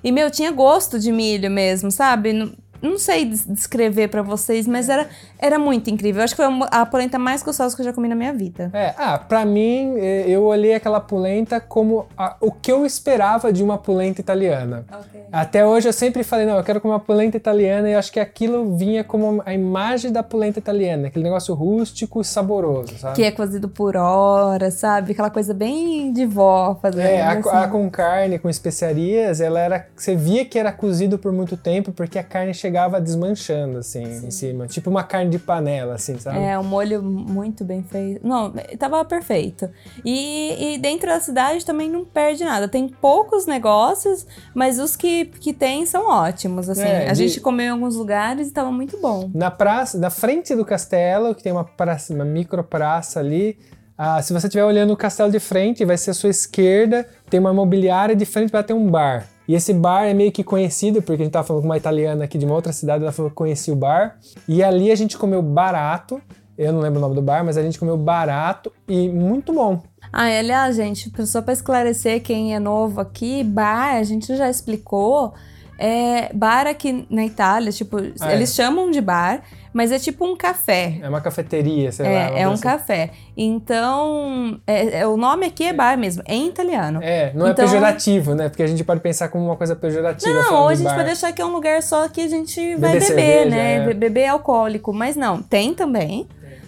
E, 0.04 0.12
meu, 0.12 0.30
tinha 0.30 0.50
gosto 0.52 0.98
de 0.98 1.10
milho 1.10 1.50
mesmo, 1.50 1.90
sabe? 1.90 2.32
Não, 2.32 2.52
não 2.80 2.96
sei 2.98 3.24
des- 3.26 3.44
descrever 3.46 4.08
pra 4.08 4.22
vocês, 4.22 4.66
mas 4.66 4.88
era, 4.88 5.08
era 5.40 5.58
muito 5.58 5.88
incrível. 5.90 6.20
Eu 6.20 6.24
acho 6.24 6.36
que 6.36 6.42
foi 6.42 6.52
a 6.70 6.84
polenta 6.86 7.18
mais 7.18 7.42
gostosa 7.42 7.74
que 7.74 7.82
eu 7.82 7.86
já 7.86 7.92
comi 7.92 8.08
na 8.08 8.14
minha 8.14 8.32
vida. 8.32 8.70
É, 8.72 8.94
ah, 8.98 9.18
pra 9.18 9.44
mim, 9.44 9.94
eh, 9.96 10.24
eu 10.28 10.44
olhei 10.44 10.74
aquela 10.74 11.00
polenta 11.00 11.58
como 11.60 12.06
a- 12.16 12.36
o 12.40 12.52
que 12.52 12.70
eu 12.70 12.84
esperava 12.84 13.52
de 13.52 13.62
uma 13.62 13.78
polenta 13.78 14.20
italiana. 14.20 14.84
Até 15.32 15.64
hoje 15.64 15.88
eu 15.88 15.92
sempre 15.92 16.22
falei, 16.22 16.44
não, 16.46 16.56
eu 16.56 16.64
quero 16.64 16.80
comer 16.80 16.94
uma 16.94 17.00
polenta 17.00 17.36
italiana 17.36 17.88
e 17.88 17.94
acho 17.94 18.12
que 18.12 18.20
aquilo 18.20 18.76
vinha 18.76 19.02
como 19.02 19.42
a 19.46 19.54
imagem 19.54 20.12
da 20.12 20.22
polenta 20.22 20.58
italiana, 20.58 21.06
aquele 21.08 21.24
negócio 21.24 21.54
rústico 21.54 22.20
e 22.20 22.24
saboroso, 22.24 22.98
sabe? 22.98 23.16
Que 23.16 23.22
é 23.24 23.30
cozido 23.30 23.68
por 23.68 23.96
hora, 23.96 24.70
sabe? 24.70 25.12
Aquela 25.12 25.30
coisa 25.30 25.54
bem 25.54 26.12
de 26.12 26.26
vó 26.26 26.76
fazendo. 26.82 27.06
É, 27.06 27.22
a, 27.22 27.32
assim. 27.32 27.48
a 27.48 27.68
com 27.68 27.88
carne, 27.90 28.38
com 28.38 28.48
especiarias, 28.50 29.40
ela 29.40 29.60
era. 29.60 29.86
Você 29.96 30.14
via 30.14 30.44
que 30.44 30.58
era 30.58 30.72
cozido 30.72 31.18
por 31.18 31.32
muito 31.32 31.56
tempo 31.56 31.92
porque 31.92 32.18
a 32.18 32.22
carne 32.24 32.52
chegava 32.52 33.00
desmanchando, 33.00 33.78
assim, 33.78 34.02
em 34.02 34.30
cima. 34.30 34.66
Tipo 34.66 34.90
uma 34.90 35.02
carne 35.04 35.29
de 35.30 35.38
panela, 35.38 35.94
assim, 35.94 36.18
sabe? 36.18 36.38
É, 36.40 36.58
um 36.58 36.64
molho 36.64 37.02
muito 37.02 37.64
bem 37.64 37.82
feito. 37.82 38.26
Não, 38.26 38.52
tava 38.78 39.02
perfeito. 39.04 39.70
E, 40.04 40.74
e 40.74 40.78
dentro 40.78 41.06
da 41.08 41.20
cidade 41.20 41.64
também 41.64 41.88
não 41.88 42.04
perde 42.04 42.44
nada. 42.44 42.68
Tem 42.68 42.88
poucos 42.88 43.46
negócios, 43.46 44.26
mas 44.54 44.78
os 44.78 44.96
que, 44.96 45.26
que 45.26 45.52
tem 45.52 45.86
são 45.86 46.08
ótimos, 46.08 46.68
assim. 46.68 46.82
É, 46.82 47.08
a 47.08 47.12
de- 47.12 47.26
gente 47.28 47.40
comeu 47.40 47.66
em 47.66 47.70
alguns 47.70 47.96
lugares 47.96 48.48
e 48.48 48.52
tava 48.52 48.70
muito 48.72 48.98
bom. 49.00 49.30
Na 49.34 49.50
praça, 49.50 49.98
na 49.98 50.10
frente 50.10 50.54
do 50.54 50.64
castelo, 50.64 51.34
que 51.34 51.42
tem 51.42 51.52
uma 51.52 51.64
praça, 51.64 52.12
uma 52.12 52.24
micro 52.24 52.62
praça 52.64 53.20
ali. 53.20 53.58
ah, 53.96 54.20
se 54.22 54.32
você 54.32 54.46
estiver 54.46 54.64
olhando 54.64 54.92
o 54.92 54.96
castelo 54.96 55.30
de 55.30 55.38
frente, 55.38 55.84
vai 55.84 55.96
ser 55.96 56.10
a 56.10 56.14
sua 56.14 56.30
esquerda, 56.30 57.06
tem 57.28 57.38
uma 57.38 57.50
imobiliária 57.52 58.16
de 58.16 58.24
frente 58.24 58.50
vai 58.50 58.64
ter 58.64 58.72
um 58.74 58.90
bar. 58.90 59.26
E 59.50 59.54
esse 59.56 59.74
bar 59.74 60.04
é 60.04 60.14
meio 60.14 60.30
que 60.30 60.44
conhecido, 60.44 61.02
porque 61.02 61.22
a 61.22 61.24
gente 61.24 61.32
tava 61.32 61.44
falando 61.44 61.62
com 61.62 61.68
uma 61.68 61.76
italiana 61.76 62.22
aqui 62.22 62.38
de 62.38 62.46
uma 62.46 62.54
outra 62.54 62.72
cidade, 62.72 63.02
ela 63.02 63.10
falou 63.10 63.30
que 63.32 63.36
conhecia 63.36 63.74
o 63.74 63.76
bar. 63.76 64.16
E 64.46 64.62
ali 64.62 64.92
a 64.92 64.94
gente 64.94 65.18
comeu 65.18 65.42
barato, 65.42 66.22
eu 66.56 66.72
não 66.72 66.78
lembro 66.78 67.00
o 67.00 67.02
nome 67.02 67.16
do 67.16 67.20
bar, 67.20 67.44
mas 67.44 67.56
a 67.56 67.62
gente 67.62 67.76
comeu 67.76 67.96
barato 67.96 68.72
e 68.86 69.08
muito 69.08 69.52
bom. 69.52 69.82
Ah, 70.12 70.26
aliás, 70.26 70.76
gente, 70.76 71.10
só 71.26 71.42
para 71.42 71.52
esclarecer 71.52 72.22
quem 72.22 72.54
é 72.54 72.60
novo 72.60 73.00
aqui, 73.00 73.42
bar, 73.42 73.96
a 73.96 74.04
gente 74.04 74.36
já 74.36 74.48
explicou. 74.48 75.34
É, 75.76 76.32
bar 76.32 76.68
aqui 76.68 77.04
na 77.10 77.24
Itália, 77.26 77.72
tipo, 77.72 77.96
Ah, 78.20 78.30
é. 78.30 78.36
eles 78.36 78.54
chamam 78.54 78.88
de 78.88 79.00
bar, 79.00 79.42
mas 79.72 79.92
é 79.92 79.98
tipo 79.98 80.24
um 80.24 80.36
café. 80.36 80.98
É 81.02 81.08
uma 81.08 81.20
cafeteria, 81.20 81.92
sei 81.92 82.04
lá. 82.06 82.10
É, 82.10 82.42
é 82.42 82.48
um 82.48 82.52
assim. 82.52 82.62
café. 82.62 83.10
Então, 83.36 84.60
é, 84.66 85.00
é- 85.00 85.06
o 85.06 85.16
nome 85.16 85.46
aqui 85.46 85.64
é 85.64 85.72
bar 85.72 85.96
mesmo, 85.96 86.22
é 86.26 86.34
em 86.34 86.48
italiano. 86.48 87.00
É, 87.02 87.32
não 87.34 87.48
Então- 87.48 87.64
é 87.64 87.68
pejorativo, 87.68 88.34
né? 88.34 88.48
Porque 88.48 88.62
a 88.62 88.66
gente 88.66 88.82
pode 88.82 89.00
pensar 89.00 89.28
como 89.28 89.44
uma 89.46 89.56
coisa 89.56 89.76
pejorativa. 89.76 90.32
Não, 90.32 90.62
ou 90.62 90.68
a 90.68 90.74
gente 90.74 90.84
bar. 90.86 90.94
pode 90.94 91.06
deixar 91.06 91.32
que 91.32 91.40
é 91.40 91.44
um 91.46 91.52
lugar 91.52 91.82
só 91.82 92.08
que 92.08 92.20
a 92.20 92.28
gente 92.28 92.60
vai 92.76 92.92
Beber 92.92 93.08
beber, 93.08 93.22
cerveja, 93.24 93.50
né? 93.56 93.74
é. 93.76 93.86
Be- 93.86 93.94
Beber 93.94 94.26
alcoólico. 94.28 94.92
Mas 94.92 95.14
não, 95.16 95.40
tem 95.42 95.72
também. 95.74 96.26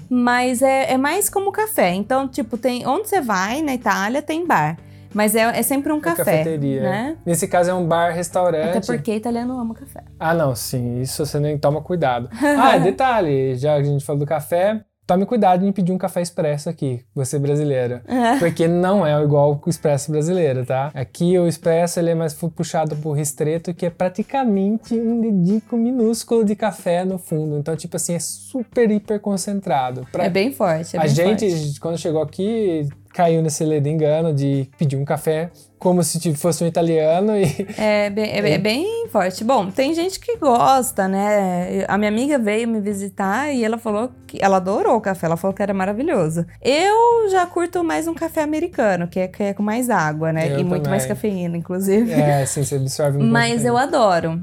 Mas 0.08 0.60
é, 0.60 0.92
é 0.92 0.98
mais 0.98 1.30
como 1.30 1.50
café. 1.50 1.94
Então, 1.94 2.28
tipo, 2.28 2.58
tem 2.58 2.86
onde 2.86 3.08
você 3.08 3.20
vai 3.20 3.62
na 3.62 3.74
Itália 3.74 4.20
tem 4.20 4.46
bar. 4.46 4.76
Mas 5.14 5.34
é, 5.34 5.40
é 5.58 5.62
sempre 5.62 5.92
um 5.92 5.98
É 5.98 6.00
café. 6.00 6.24
cafeteria. 6.24 6.82
Né? 6.82 7.16
Nesse 7.26 7.46
caso 7.48 7.70
é 7.70 7.74
um 7.74 7.86
bar-restaurante. 7.86 8.78
Até 8.78 8.80
porque 8.80 9.14
italiano 9.14 9.58
ama 9.58 9.74
café. 9.74 10.04
Ah, 10.18 10.34
não, 10.34 10.54
sim, 10.54 11.00
isso 11.00 11.24
você 11.24 11.38
nem 11.40 11.58
toma 11.58 11.80
cuidado. 11.82 12.28
Ah, 12.58 12.76
detalhe, 12.82 13.54
já 13.56 13.74
que 13.76 13.82
a 13.82 13.84
gente 13.84 14.04
falou 14.04 14.20
do 14.20 14.26
café, 14.26 14.80
tome 15.06 15.26
cuidado 15.26 15.66
em 15.66 15.72
pedir 15.72 15.92
um 15.92 15.98
café 15.98 16.22
expresso 16.22 16.68
aqui, 16.70 17.04
você 17.14 17.38
brasileira. 17.38 18.02
Porque 18.38 18.66
não 18.68 19.04
é 19.06 19.20
igual 19.22 19.60
o 19.64 19.68
expresso 19.68 20.10
brasileiro, 20.10 20.64
tá? 20.64 20.90
Aqui 20.94 21.38
o 21.38 21.46
expresso 21.46 21.98
ele 21.98 22.10
é 22.10 22.14
mais 22.14 22.32
puxado 22.34 22.96
por 22.96 23.12
ristreto, 23.12 23.74
que 23.74 23.84
é 23.86 23.90
praticamente 23.90 24.94
um 24.94 25.20
dedico 25.20 25.76
minúsculo 25.76 26.44
de 26.44 26.54
café 26.56 27.04
no 27.04 27.18
fundo. 27.18 27.58
Então, 27.58 27.76
tipo 27.76 27.96
assim, 27.96 28.14
é 28.14 28.18
super 28.20 28.90
hiper 28.90 29.20
concentrado. 29.20 30.06
Pra- 30.10 30.24
É 30.24 30.30
bem 30.30 30.52
forte. 30.52 30.96
É 30.96 31.00
a 31.00 31.02
bem 31.02 31.10
gente, 31.10 31.50
forte. 31.50 31.80
quando 31.80 31.98
chegou 31.98 32.22
aqui, 32.22 32.88
caiu 33.12 33.42
nesse 33.42 33.64
ledo 33.64 33.86
engano 33.88 34.32
de 34.32 34.68
pedir 34.78 34.96
um 34.96 35.04
café 35.04 35.50
como 35.78 36.02
se 36.04 36.32
fosse 36.36 36.62
um 36.62 36.66
italiano 36.66 37.32
e 37.36 37.44
É 37.76 38.08
bem, 38.08 38.30
é, 38.30 38.50
é 38.52 38.58
bem 38.58 39.08
forte. 39.08 39.42
Bom, 39.42 39.68
tem 39.70 39.92
gente 39.94 40.20
que 40.20 40.36
gosta, 40.36 41.08
né? 41.08 41.84
A 41.88 41.98
minha 41.98 42.08
amiga 42.10 42.38
veio 42.38 42.68
me 42.68 42.80
visitar 42.80 43.52
e 43.52 43.64
ela 43.64 43.76
falou 43.76 44.10
que 44.26 44.38
ela 44.40 44.58
adorou 44.58 44.96
o 44.96 45.00
café, 45.00 45.26
ela 45.26 45.36
falou 45.36 45.52
que 45.54 45.62
era 45.62 45.74
maravilhoso. 45.74 46.46
Eu 46.62 47.28
já 47.30 47.44
curto 47.46 47.82
mais 47.82 48.06
um 48.06 48.14
café 48.14 48.42
americano, 48.42 49.08
que 49.08 49.18
é, 49.20 49.26
que 49.28 49.42
é 49.42 49.54
com 49.54 49.62
mais 49.62 49.90
água, 49.90 50.32
né? 50.32 50.46
Eu 50.52 50.60
e 50.60 50.64
muito 50.64 50.84
também. 50.84 50.90
mais 50.90 51.04
cafeína, 51.06 51.56
inclusive. 51.56 52.12
é, 52.12 52.42
assim, 52.42 52.62
você 52.64 52.76
absorve 52.76 53.18
um 53.18 53.26
Mas 53.28 53.64
eu 53.64 53.76
adoro 53.76 54.40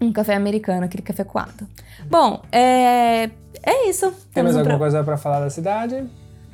um 0.00 0.12
café 0.12 0.34
americano, 0.34 0.84
aquele 0.84 1.02
café 1.04 1.22
coado. 1.22 1.66
Bom, 2.10 2.42
é, 2.50 3.30
é 3.62 3.88
isso. 3.88 4.06
Tem 4.10 4.16
Temos 4.34 4.54
mais 4.54 4.56
um 4.56 4.58
alguma 4.58 4.74
pro- 4.74 4.78
coisa 4.84 5.04
pra 5.04 5.16
falar 5.16 5.38
da 5.40 5.48
cidade? 5.50 6.04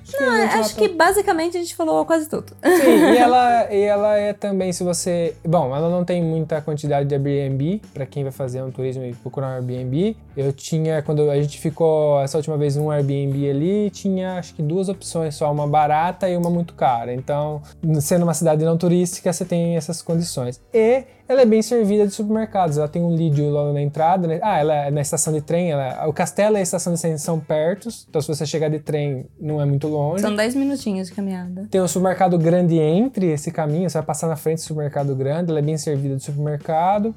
Acho 0.08 0.16
que, 0.16 0.24
gente 0.24 0.54
Acho 0.54 0.74
que 0.76 0.88
basicamente 0.88 1.56
a 1.56 1.60
gente 1.60 1.74
falou 1.74 2.04
quase 2.04 2.28
tudo. 2.28 2.56
Sim, 2.62 3.12
e 3.14 3.16
ela, 3.18 3.72
e 3.72 3.82
ela 3.82 4.16
é 4.16 4.32
também, 4.32 4.72
se 4.72 4.82
você. 4.82 5.34
Bom, 5.46 5.74
ela 5.74 5.88
não 5.90 6.04
tem 6.04 6.22
muita 6.22 6.60
quantidade 6.60 7.08
de 7.08 7.14
Airbnb, 7.14 7.82
para 7.92 8.06
quem 8.06 8.22
vai 8.22 8.32
fazer 8.32 8.62
um 8.62 8.70
turismo 8.70 9.04
e 9.04 9.14
procurar 9.14 9.48
um 9.48 9.54
Airbnb. 9.56 10.16
Eu 10.38 10.52
tinha, 10.52 11.02
quando 11.02 11.28
a 11.28 11.42
gente 11.42 11.58
ficou 11.58 12.20
essa 12.20 12.38
última 12.38 12.56
vez 12.56 12.76
num 12.76 12.92
Airbnb 12.92 13.50
ali, 13.50 13.90
tinha 13.90 14.38
acho 14.38 14.54
que 14.54 14.62
duas 14.62 14.88
opções 14.88 15.34
só, 15.34 15.50
uma 15.50 15.66
barata 15.66 16.28
e 16.28 16.36
uma 16.36 16.48
muito 16.48 16.74
cara. 16.74 17.12
Então, 17.12 17.60
sendo 18.00 18.22
uma 18.22 18.34
cidade 18.34 18.64
não 18.64 18.78
turística, 18.78 19.32
você 19.32 19.44
tem 19.44 19.76
essas 19.76 20.00
condições. 20.00 20.60
E 20.72 21.02
ela 21.28 21.42
é 21.42 21.44
bem 21.44 21.60
servida 21.60 22.06
de 22.06 22.14
supermercados. 22.14 22.78
Ela 22.78 22.86
tem 22.86 23.02
um 23.02 23.16
Lidl 23.16 23.50
lá 23.50 23.72
na 23.72 23.82
entrada. 23.82 24.28
Né? 24.28 24.38
Ah, 24.40 24.60
ela 24.60 24.74
é 24.86 24.90
na 24.92 25.00
estação 25.00 25.32
de 25.32 25.42
trem. 25.42 25.72
Ela, 25.72 26.06
o 26.06 26.12
castelo 26.12 26.56
e 26.56 26.60
a 26.60 26.62
estação 26.62 26.94
de 26.94 27.00
trem 27.00 27.18
são 27.18 27.40
perto. 27.40 27.88
Então, 28.08 28.22
se 28.22 28.28
você 28.28 28.46
chegar 28.46 28.70
de 28.70 28.78
trem, 28.78 29.26
não 29.40 29.60
é 29.60 29.64
muito 29.64 29.88
longe. 29.88 30.22
São 30.22 30.36
10 30.36 30.54
minutinhos 30.54 31.08
de 31.08 31.14
caminhada. 31.14 31.66
Tem 31.68 31.82
um 31.82 31.88
supermercado 31.88 32.38
grande 32.38 32.78
entre 32.78 33.26
esse 33.26 33.50
caminho, 33.50 33.90
você 33.90 33.98
vai 33.98 34.06
passar 34.06 34.28
na 34.28 34.36
frente 34.36 34.58
do 34.58 34.62
supermercado 34.62 35.16
grande, 35.16 35.50
ela 35.50 35.58
é 35.58 35.62
bem 35.62 35.76
servida 35.76 36.14
de 36.14 36.22
supermercado. 36.22 37.12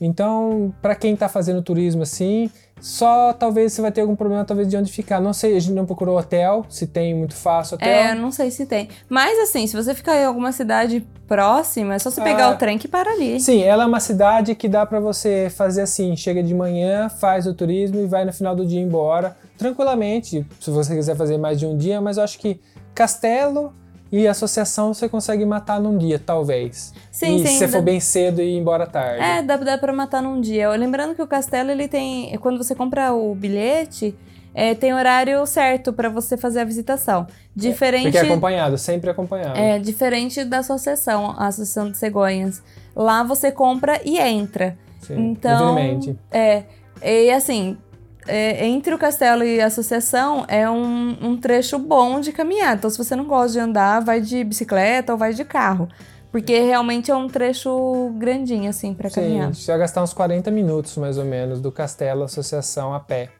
Então, 0.00 0.72
para 0.80 0.94
quem 0.94 1.16
tá 1.16 1.28
fazendo 1.28 1.60
turismo 1.62 2.02
assim, 2.02 2.50
só 2.80 3.32
talvez 3.32 3.72
você 3.72 3.82
vai 3.82 3.90
ter 3.90 4.00
algum 4.02 4.14
problema 4.14 4.44
talvez 4.44 4.68
de 4.68 4.76
onde 4.76 4.92
ficar. 4.92 5.20
Não 5.20 5.32
sei, 5.32 5.56
a 5.56 5.60
gente 5.60 5.72
não 5.74 5.84
procurou 5.84 6.16
hotel, 6.16 6.64
se 6.68 6.86
tem 6.86 7.14
muito 7.14 7.34
fácil 7.34 7.74
hotel. 7.74 7.88
É, 7.88 8.14
não 8.14 8.30
sei 8.30 8.50
se 8.50 8.64
tem. 8.66 8.88
Mas 9.08 9.36
assim, 9.40 9.66
se 9.66 9.74
você 9.74 9.94
ficar 9.94 10.16
em 10.16 10.24
alguma 10.24 10.52
cidade 10.52 11.04
próxima, 11.26 11.94
é 11.94 11.98
só 11.98 12.10
você 12.10 12.22
pegar 12.22 12.46
Ah. 12.46 12.50
o 12.50 12.56
trem 12.56 12.78
que 12.78 12.86
para 12.86 13.10
ali. 13.10 13.40
Sim, 13.40 13.62
ela 13.62 13.82
é 13.82 13.86
uma 13.86 14.00
cidade 14.00 14.54
que 14.54 14.68
dá 14.68 14.86
para 14.86 15.00
você 15.00 15.50
fazer 15.54 15.82
assim, 15.82 16.16
chega 16.16 16.42
de 16.42 16.54
manhã, 16.54 17.08
faz 17.08 17.46
o 17.46 17.52
turismo 17.52 18.00
e 18.00 18.06
vai 18.06 18.24
no 18.24 18.32
final 18.32 18.54
do 18.54 18.64
dia 18.64 18.80
embora, 18.80 19.36
tranquilamente, 19.58 20.46
se 20.60 20.70
você 20.70 20.94
quiser 20.94 21.16
fazer 21.16 21.36
mais 21.38 21.58
de 21.58 21.66
um 21.66 21.76
dia, 21.76 22.00
mas 22.00 22.16
eu 22.16 22.22
acho 22.22 22.38
que 22.38 22.60
Castelo 22.94 23.72
e 24.10 24.26
Associação 24.26 24.92
você 24.94 25.08
consegue 25.08 25.44
matar 25.44 25.80
num 25.80 25.96
dia, 25.98 26.18
talvez. 26.18 26.92
Sim, 27.10 27.36
e 27.36 27.38
sim, 27.40 27.46
se 27.46 27.58
você 27.58 27.68
for 27.68 27.82
bem 27.82 28.00
cedo 28.00 28.40
e 28.40 28.54
ir 28.54 28.58
embora 28.58 28.86
tarde. 28.86 29.22
É, 29.22 29.42
dá, 29.42 29.56
dá 29.56 29.76
pra 29.78 29.92
matar 29.92 30.22
num 30.22 30.40
dia. 30.40 30.68
Lembrando 30.70 31.14
que 31.14 31.22
o 31.22 31.26
castelo, 31.26 31.70
ele 31.70 31.88
tem. 31.88 32.36
Quando 32.38 32.56
você 32.62 32.74
compra 32.74 33.12
o 33.12 33.34
bilhete, 33.34 34.14
é, 34.54 34.74
tem 34.74 34.94
horário 34.94 35.44
certo 35.46 35.92
pra 35.92 36.08
você 36.08 36.36
fazer 36.36 36.60
a 36.60 36.64
visitação. 36.64 37.26
Diferente. 37.54 38.04
Porque 38.04 38.18
é 38.18 38.22
acompanhado, 38.22 38.78
sempre 38.78 39.10
acompanhado. 39.10 39.58
É, 39.58 39.78
diferente 39.78 40.44
da 40.44 40.58
associação, 40.58 41.34
a 41.36 41.46
Associação 41.48 41.90
de 41.90 41.98
Cegonhas. 41.98 42.62
Lá 42.96 43.22
você 43.22 43.52
compra 43.52 44.00
e 44.04 44.18
entra. 44.18 44.76
Sim, 45.00 45.30
Então, 45.30 45.76
livremente. 45.76 46.18
é. 46.30 46.64
E 47.02 47.30
assim, 47.30 47.78
é, 48.28 48.66
entre 48.66 48.94
o 48.94 48.98
castelo 48.98 49.42
e 49.42 49.60
a 49.60 49.66
associação 49.66 50.44
é 50.46 50.68
um, 50.70 51.16
um 51.20 51.36
trecho 51.36 51.78
bom 51.78 52.20
de 52.20 52.32
caminhar. 52.32 52.76
Então, 52.76 52.88
se 52.88 52.98
você 52.98 53.16
não 53.16 53.24
gosta 53.24 53.52
de 53.52 53.58
andar, 53.58 54.00
vai 54.00 54.20
de 54.20 54.44
bicicleta 54.44 55.12
ou 55.12 55.18
vai 55.18 55.32
de 55.32 55.44
carro. 55.44 55.88
Porque 56.30 56.60
realmente 56.60 57.10
é 57.10 57.16
um 57.16 57.26
trecho 57.26 58.12
grandinho, 58.18 58.68
assim, 58.68 58.92
pra 58.92 59.10
caminhar. 59.10 59.54
Sim, 59.54 59.62
você 59.62 59.72
vai 59.72 59.80
gastar 59.80 60.02
uns 60.02 60.12
40 60.12 60.50
minutos, 60.50 60.96
mais 60.96 61.16
ou 61.16 61.24
menos, 61.24 61.60
do 61.60 61.72
castelo 61.72 62.22
à 62.22 62.24
associação 62.26 62.92
a 62.92 63.00
pé. 63.00 63.30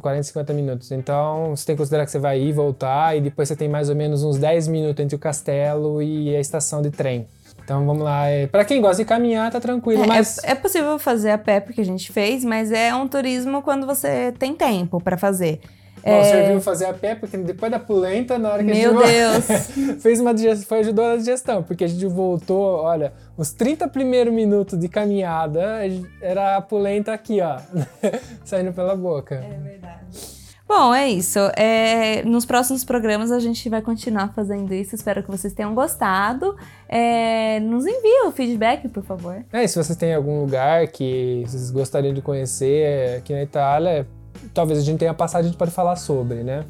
40, 0.00 0.22
50 0.24 0.52
minutos. 0.52 0.90
Então, 0.90 1.54
você 1.54 1.66
tem 1.66 1.76
que 1.76 1.78
considerar 1.80 2.04
que 2.04 2.10
você 2.10 2.18
vai 2.18 2.40
ir 2.40 2.48
e 2.48 2.52
voltar, 2.52 3.16
e 3.16 3.20
depois 3.20 3.48
você 3.48 3.54
tem 3.54 3.68
mais 3.68 3.88
ou 3.88 3.94
menos 3.94 4.24
uns 4.24 4.36
10 4.36 4.66
minutos 4.68 5.04
entre 5.04 5.14
o 5.14 5.18
castelo 5.18 6.02
e 6.02 6.34
a 6.34 6.40
estação 6.40 6.82
de 6.82 6.90
trem. 6.90 7.28
Então, 7.68 7.84
vamos 7.84 8.02
lá. 8.02 8.26
É, 8.28 8.46
para 8.46 8.64
quem 8.64 8.80
gosta 8.80 9.02
de 9.02 9.06
caminhar, 9.06 9.50
tá 9.52 9.60
tranquilo, 9.60 10.02
É, 10.04 10.06
mas... 10.06 10.38
é, 10.42 10.52
é 10.52 10.54
possível 10.54 10.98
fazer 10.98 11.32
a 11.32 11.36
pé, 11.36 11.60
porque 11.60 11.82
a 11.82 11.84
gente 11.84 12.10
fez, 12.10 12.42
mas 12.42 12.72
é 12.72 12.94
um 12.94 13.06
turismo 13.06 13.60
quando 13.60 13.86
você 13.86 14.32
tem 14.38 14.54
tempo 14.54 14.98
pra 15.02 15.18
fazer. 15.18 15.60
Bom, 16.02 16.24
serviu 16.24 16.60
fazer 16.62 16.86
a 16.86 16.94
pé, 16.94 17.14
porque 17.14 17.36
depois 17.36 17.70
da 17.70 17.78
pulenta, 17.78 18.38
na 18.38 18.52
hora 18.52 18.64
que 18.64 18.72
Meu 18.72 18.98
a 18.98 19.06
gente 19.06 19.12
Deus! 19.84 20.00
fez 20.00 20.18
uma 20.18 20.32
digestão, 20.32 20.66
foi 20.66 20.78
ajudou 20.78 21.06
na 21.08 21.16
digestão, 21.16 21.62
porque 21.62 21.84
a 21.84 21.88
gente 21.88 22.06
voltou, 22.06 22.76
olha, 22.76 23.12
os 23.36 23.52
30 23.52 23.86
primeiros 23.88 24.32
minutos 24.32 24.78
de 24.78 24.88
caminhada 24.88 25.80
era 26.22 26.56
a 26.56 26.62
pulenta 26.62 27.12
aqui, 27.12 27.38
ó, 27.42 27.58
saindo 28.46 28.72
pela 28.72 28.96
boca. 28.96 29.34
É 29.34 29.58
verdade. 29.58 30.37
Bom, 30.68 30.94
é 30.94 31.08
isso. 31.08 31.38
É, 31.56 32.22
nos 32.24 32.44
próximos 32.44 32.84
programas 32.84 33.32
a 33.32 33.40
gente 33.40 33.66
vai 33.70 33.80
continuar 33.80 34.34
fazendo 34.34 34.74
isso. 34.74 34.94
Espero 34.94 35.22
que 35.22 35.30
vocês 35.30 35.54
tenham 35.54 35.74
gostado. 35.74 36.54
É, 36.86 37.58
nos 37.60 37.86
envie 37.86 38.26
o 38.26 38.30
feedback, 38.30 38.86
por 38.88 39.02
favor. 39.02 39.42
É, 39.50 39.64
e 39.64 39.68
se 39.68 39.82
vocês 39.82 39.96
têm 39.96 40.14
algum 40.14 40.42
lugar 40.42 40.86
que 40.88 41.42
vocês 41.46 41.70
gostariam 41.70 42.12
de 42.12 42.20
conhecer 42.20 43.16
aqui 43.16 43.32
na 43.32 43.42
Itália, 43.42 44.06
talvez 44.52 44.78
a 44.78 44.82
gente 44.82 44.98
tenha 44.98 45.14
passado, 45.14 45.40
a 45.40 45.44
gente 45.44 45.56
pode 45.56 45.70
falar 45.70 45.96
sobre, 45.96 46.44
né? 46.44 46.66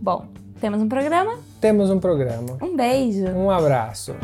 Bom, 0.00 0.26
temos 0.60 0.82
um 0.82 0.88
programa. 0.88 1.38
Temos 1.60 1.88
um 1.88 2.00
programa. 2.00 2.58
Um 2.60 2.76
beijo. 2.76 3.28
Um 3.28 3.48
abraço. 3.48 4.16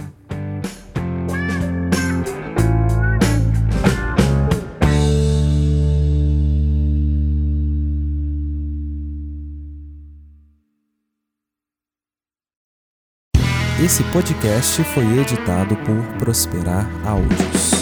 Esse 13.85 14.05
podcast 14.13 14.85
foi 14.85 15.05
editado 15.19 15.75
por 15.79 15.97
Prosperar 16.17 16.89
Áudios. 17.05 17.82